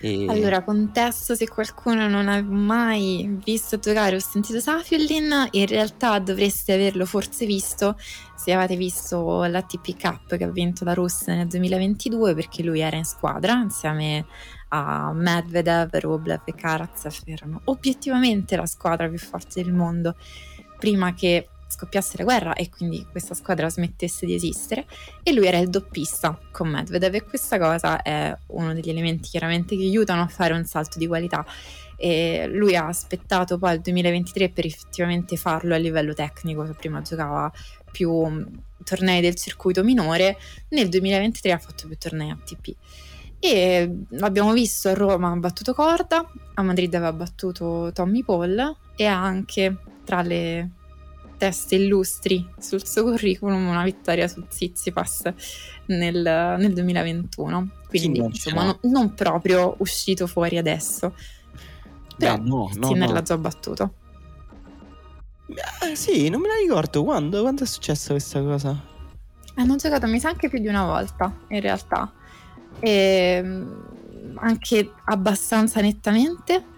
[0.01, 0.27] E...
[0.29, 6.75] Allora, contesto se qualcuno non ha mai visto giocare o sentito Safiullin, in realtà dovreste
[6.75, 7.97] averlo forse visto
[8.37, 12.97] se avete visto l'ATP Cup che ha vinto la Russia nel 2022 perché lui era
[12.97, 14.27] in squadra insieme
[14.69, 20.17] a Medvedev, Rublev e Karatsev erano obiettivamente la squadra più forte del mondo
[20.79, 24.87] prima che scoppiasse la guerra e quindi questa squadra smettesse di esistere
[25.23, 29.77] e lui era il doppista con Medvedev e questa cosa è uno degli elementi chiaramente
[29.77, 31.45] che aiutano a fare un salto di qualità
[31.97, 37.51] e lui ha aspettato poi il 2023 per effettivamente farlo a livello tecnico, prima giocava
[37.91, 38.43] più mm,
[38.85, 40.37] tornei del circuito minore,
[40.69, 42.75] nel 2023 ha fatto più tornei ATP.
[43.39, 49.05] E l'abbiamo visto a Roma ha battuto corda, a Madrid aveva battuto Tommy Paul e
[49.07, 50.71] ha anche tra le
[51.37, 55.22] teste illustri sul suo curriculum una vittoria su Zizipas
[55.87, 56.22] nel,
[56.59, 57.70] nel 2021.
[57.89, 61.14] Quindi sì, insomma no, non proprio uscito fuori adesso.
[62.16, 63.14] Però Beh, no, no, Sinner no.
[63.14, 63.93] l'ha già battuto.
[65.82, 68.95] Eh, sì, non me la ricordo quando, quando è successa questa cosa.
[69.55, 72.12] Hanno giocato mi sa anche più di una volta in realtà.
[72.80, 76.74] E ehm, anche abbastanza nettamente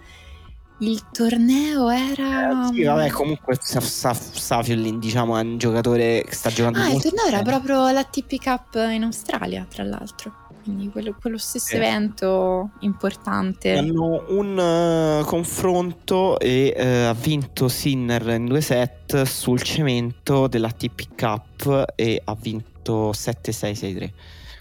[0.79, 2.68] il torneo era.
[2.68, 6.79] Eh, sì, vabbè, comunque Safiullin, diciamo, è un giocatore che sta giocando.
[6.79, 10.47] Ah, il torneo era proprio la TP Cup in Australia, tra l'altro.
[10.62, 11.79] Quindi quello, quello stesso eh.
[11.79, 13.76] evento importante.
[13.76, 20.70] Hanno un uh, confronto e uh, ha vinto Sinner in due set sul cemento della
[20.70, 24.11] TP Cup e ha vinto 7-6-6-3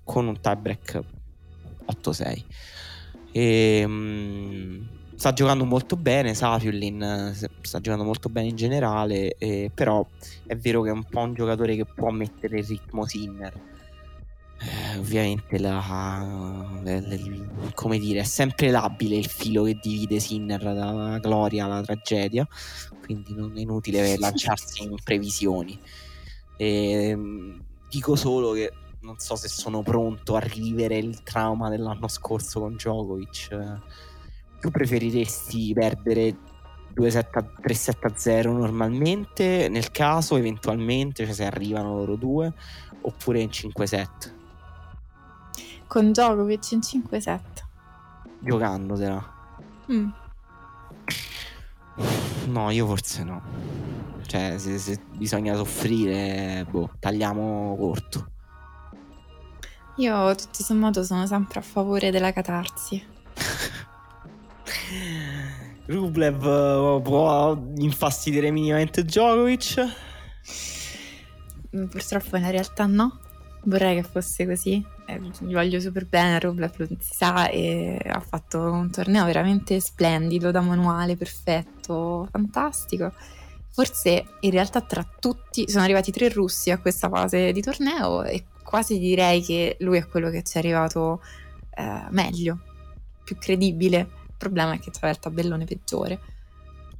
[0.05, 1.01] con un tiebreak
[1.91, 2.43] 8-6.
[3.33, 3.83] E.
[3.85, 10.05] Um, sta giocando molto bene Safiullin sta giocando molto bene in generale eh, però
[10.45, 13.75] è vero che è un po' un giocatore che può mettere il ritmo Sinner.
[14.59, 20.61] Eh, ovviamente la, le, le, come dire è sempre labile il filo che divide Sinner
[20.61, 22.47] dalla gloria alla tragedia
[23.03, 25.79] quindi non è inutile lanciarsi in previsioni.
[26.57, 27.17] E,
[27.89, 32.73] dico solo che non so se sono pronto a rivivere il trauma dell'anno scorso con
[32.73, 33.79] Djokovic
[34.59, 36.35] tu preferiresti perdere
[36.95, 42.51] 3-7-0 normalmente nel caso eventualmente cioè se arrivano loro due
[43.01, 44.07] oppure in 5-7
[45.85, 47.39] con Djokovic in 5-7
[48.39, 49.35] giocandotela.
[49.91, 50.09] Mm.
[52.47, 53.41] no io forse no.
[54.25, 58.31] Cioè se, se bisogna soffrire boh tagliamo corto.
[59.97, 63.03] Io tutto sommato sono sempre a favore della catarsi
[65.85, 69.85] Rublev eh, può infastidire minimamente Djokovic?
[71.75, 73.19] Mm, purtroppo in realtà no.
[73.63, 74.83] Vorrei che fosse così.
[75.05, 79.79] Eh, gli voglio super bene, Rublev lo si sa e ha fatto un torneo veramente
[79.79, 83.11] splendido, da manuale, perfetto, fantastico.
[83.69, 88.45] Forse in realtà tra tutti sono arrivati tre russi a questa fase di torneo e
[88.63, 91.21] quasi direi che lui è quello che ci è arrivato
[91.75, 92.59] eh, meglio,
[93.23, 96.19] più credibile problema è che c'era il tabellone peggiore.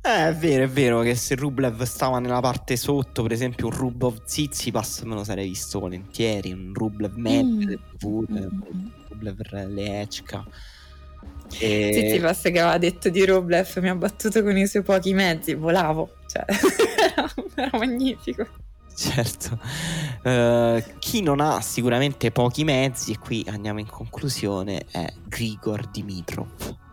[0.07, 3.73] Eh, è vero, è vero che se Rublev stava nella parte sotto, per esempio un
[3.73, 7.97] Rubov Zizipas me lo sarei visto volentieri, un Rublev Medvedev mm.
[7.97, 8.87] pure, mm.
[9.09, 10.45] Rublev Leechka.
[11.59, 11.91] E...
[11.93, 16.15] Zizipas che aveva detto di Rublev mi ha battuto con i suoi pochi mezzi, volavo,
[16.27, 16.45] cioè
[17.13, 18.47] era, era magnifico.
[18.95, 19.59] Certo,
[20.23, 26.85] uh, chi non ha sicuramente pochi mezzi, e qui andiamo in conclusione, è Grigor Dimitrov.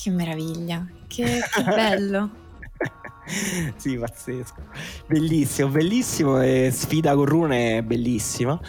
[0.00, 2.30] Che meraviglia, che, che bello.
[3.74, 4.62] sì, pazzesco.
[5.08, 6.40] Bellissimo, bellissimo.
[6.40, 8.60] E sfida con Rune bellissima.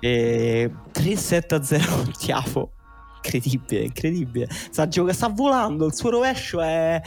[0.00, 2.72] E 3-7-0 Tiafo.
[3.16, 4.48] Incredibile, incredibile.
[4.50, 7.00] Sta, gioca- sta volando, il suo rovescio è,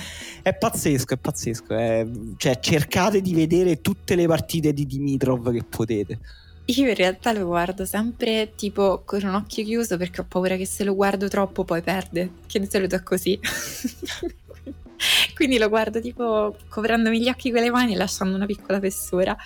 [0.43, 1.75] è pazzesco, è pazzesco.
[1.75, 2.07] È...
[2.37, 6.19] Cioè, cercate di vedere tutte le partite di Dimitrov che potete.
[6.67, 10.65] Io in realtà lo guardo sempre tipo con un occhio chiuso perché ho paura che
[10.65, 13.39] se lo guardo troppo poi perde, che di solito è così.
[15.35, 19.37] Quindi lo guardo tipo coprendomi gli occhi con le mani e lasciando una piccola fessura.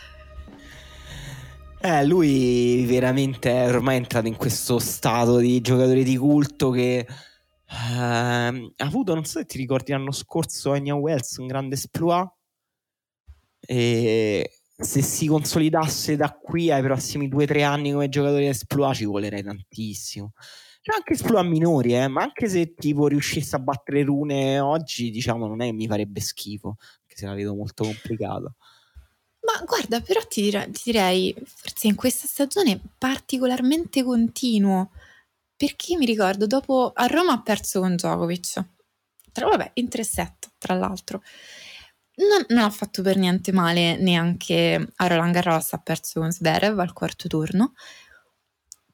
[1.81, 7.07] Eh, lui veramente è ormai entrato in questo stato di giocatore di culto che eh,
[7.67, 12.31] ha avuto, non so se ti ricordi l'anno scorso, Enya Wells, un grande esploit.
[13.61, 18.47] E se si consolidasse da qui ai prossimi due o tre anni come giocatore di
[18.47, 20.33] esploit ci volerei tantissimo.
[20.81, 25.45] C'è anche esploit minori, eh, ma anche se tipo riuscisse a battere Rune oggi, diciamo,
[25.45, 28.53] non è che mi farebbe schifo, anche se la vedo molto complicata.
[29.41, 34.91] Ma guarda, però ti, dire- ti direi, forse in questa stagione particolarmente continuo,
[35.57, 38.63] perché mi ricordo, dopo a Roma ha perso con Djokovic,
[39.33, 41.21] tra, vabbè, in 3-7 tra l'altro.
[42.19, 46.77] Non, non ha fatto per niente male neanche a Roland Garros, ha perso con Zverev
[46.79, 47.73] al quarto turno.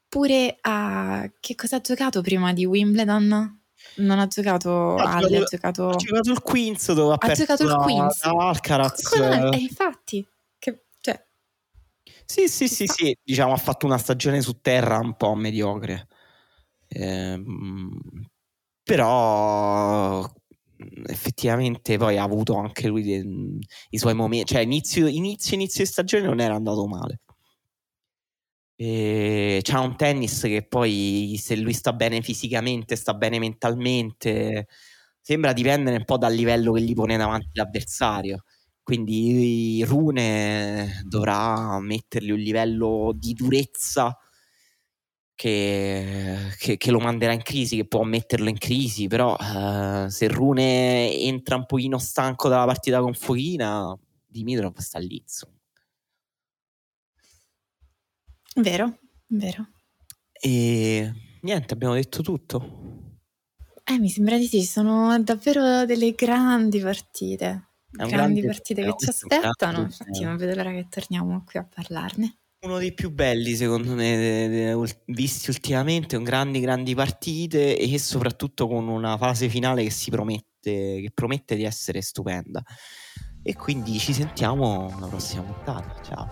[0.08, 1.28] Pure a...
[1.40, 3.60] che cosa ha giocato prima di Wimbledon?
[3.96, 7.42] Non ha giocato Ha Ali, ha giocato, ha giocato il Queens dove ha, Ha perso
[7.42, 9.08] giocato il da Alcaraz.
[9.08, 10.26] Come- eh, infatti,
[10.58, 11.26] che, cioè,
[12.24, 16.06] Sì, sì, sì, sì, diciamo ha fatto una stagione su terra un po' mediocre.
[16.88, 17.98] Ehm,
[18.84, 20.24] però
[21.06, 23.58] effettivamente poi ha avuto anche lui dei-
[23.90, 27.20] i suoi momenti, cioè inizio, inizio, inizio di stagione non era andato male.
[28.78, 34.66] E c'ha un tennis che poi se lui sta bene fisicamente, sta bene mentalmente,
[35.20, 38.42] sembra dipendere un po' dal livello che gli pone davanti l'avversario.
[38.82, 44.16] Quindi Rune dovrà mettergli un livello di durezza
[45.36, 50.26] che, che- che lo manderà in crisi, che può metterlo in crisi, però eh, se
[50.28, 55.54] Rune entra un pochino stanco dalla partita con Fochina, Dimitrov sta lì, insomma.
[58.56, 59.68] vero, vero.
[60.32, 61.12] E
[61.42, 62.84] niente, abbiamo detto tutto.
[63.84, 67.68] Eh, mi sembra di sì, sono davvero delle grandi partite.
[67.90, 72.38] Grandi grande partite che ci aspettano, infatti non vedo l'ora che torniamo qui a parlarne.
[72.66, 78.88] Uno dei più belli, secondo me, visti ultimamente, con grandi, grandi partite e soprattutto con
[78.88, 82.60] una fase finale che si promette, che promette di essere stupenda.
[83.44, 85.94] E quindi ci sentiamo alla prossima puntata.
[86.02, 86.28] Ciao.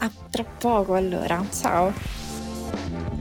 [0.00, 3.13] A tra poco allora, ciao!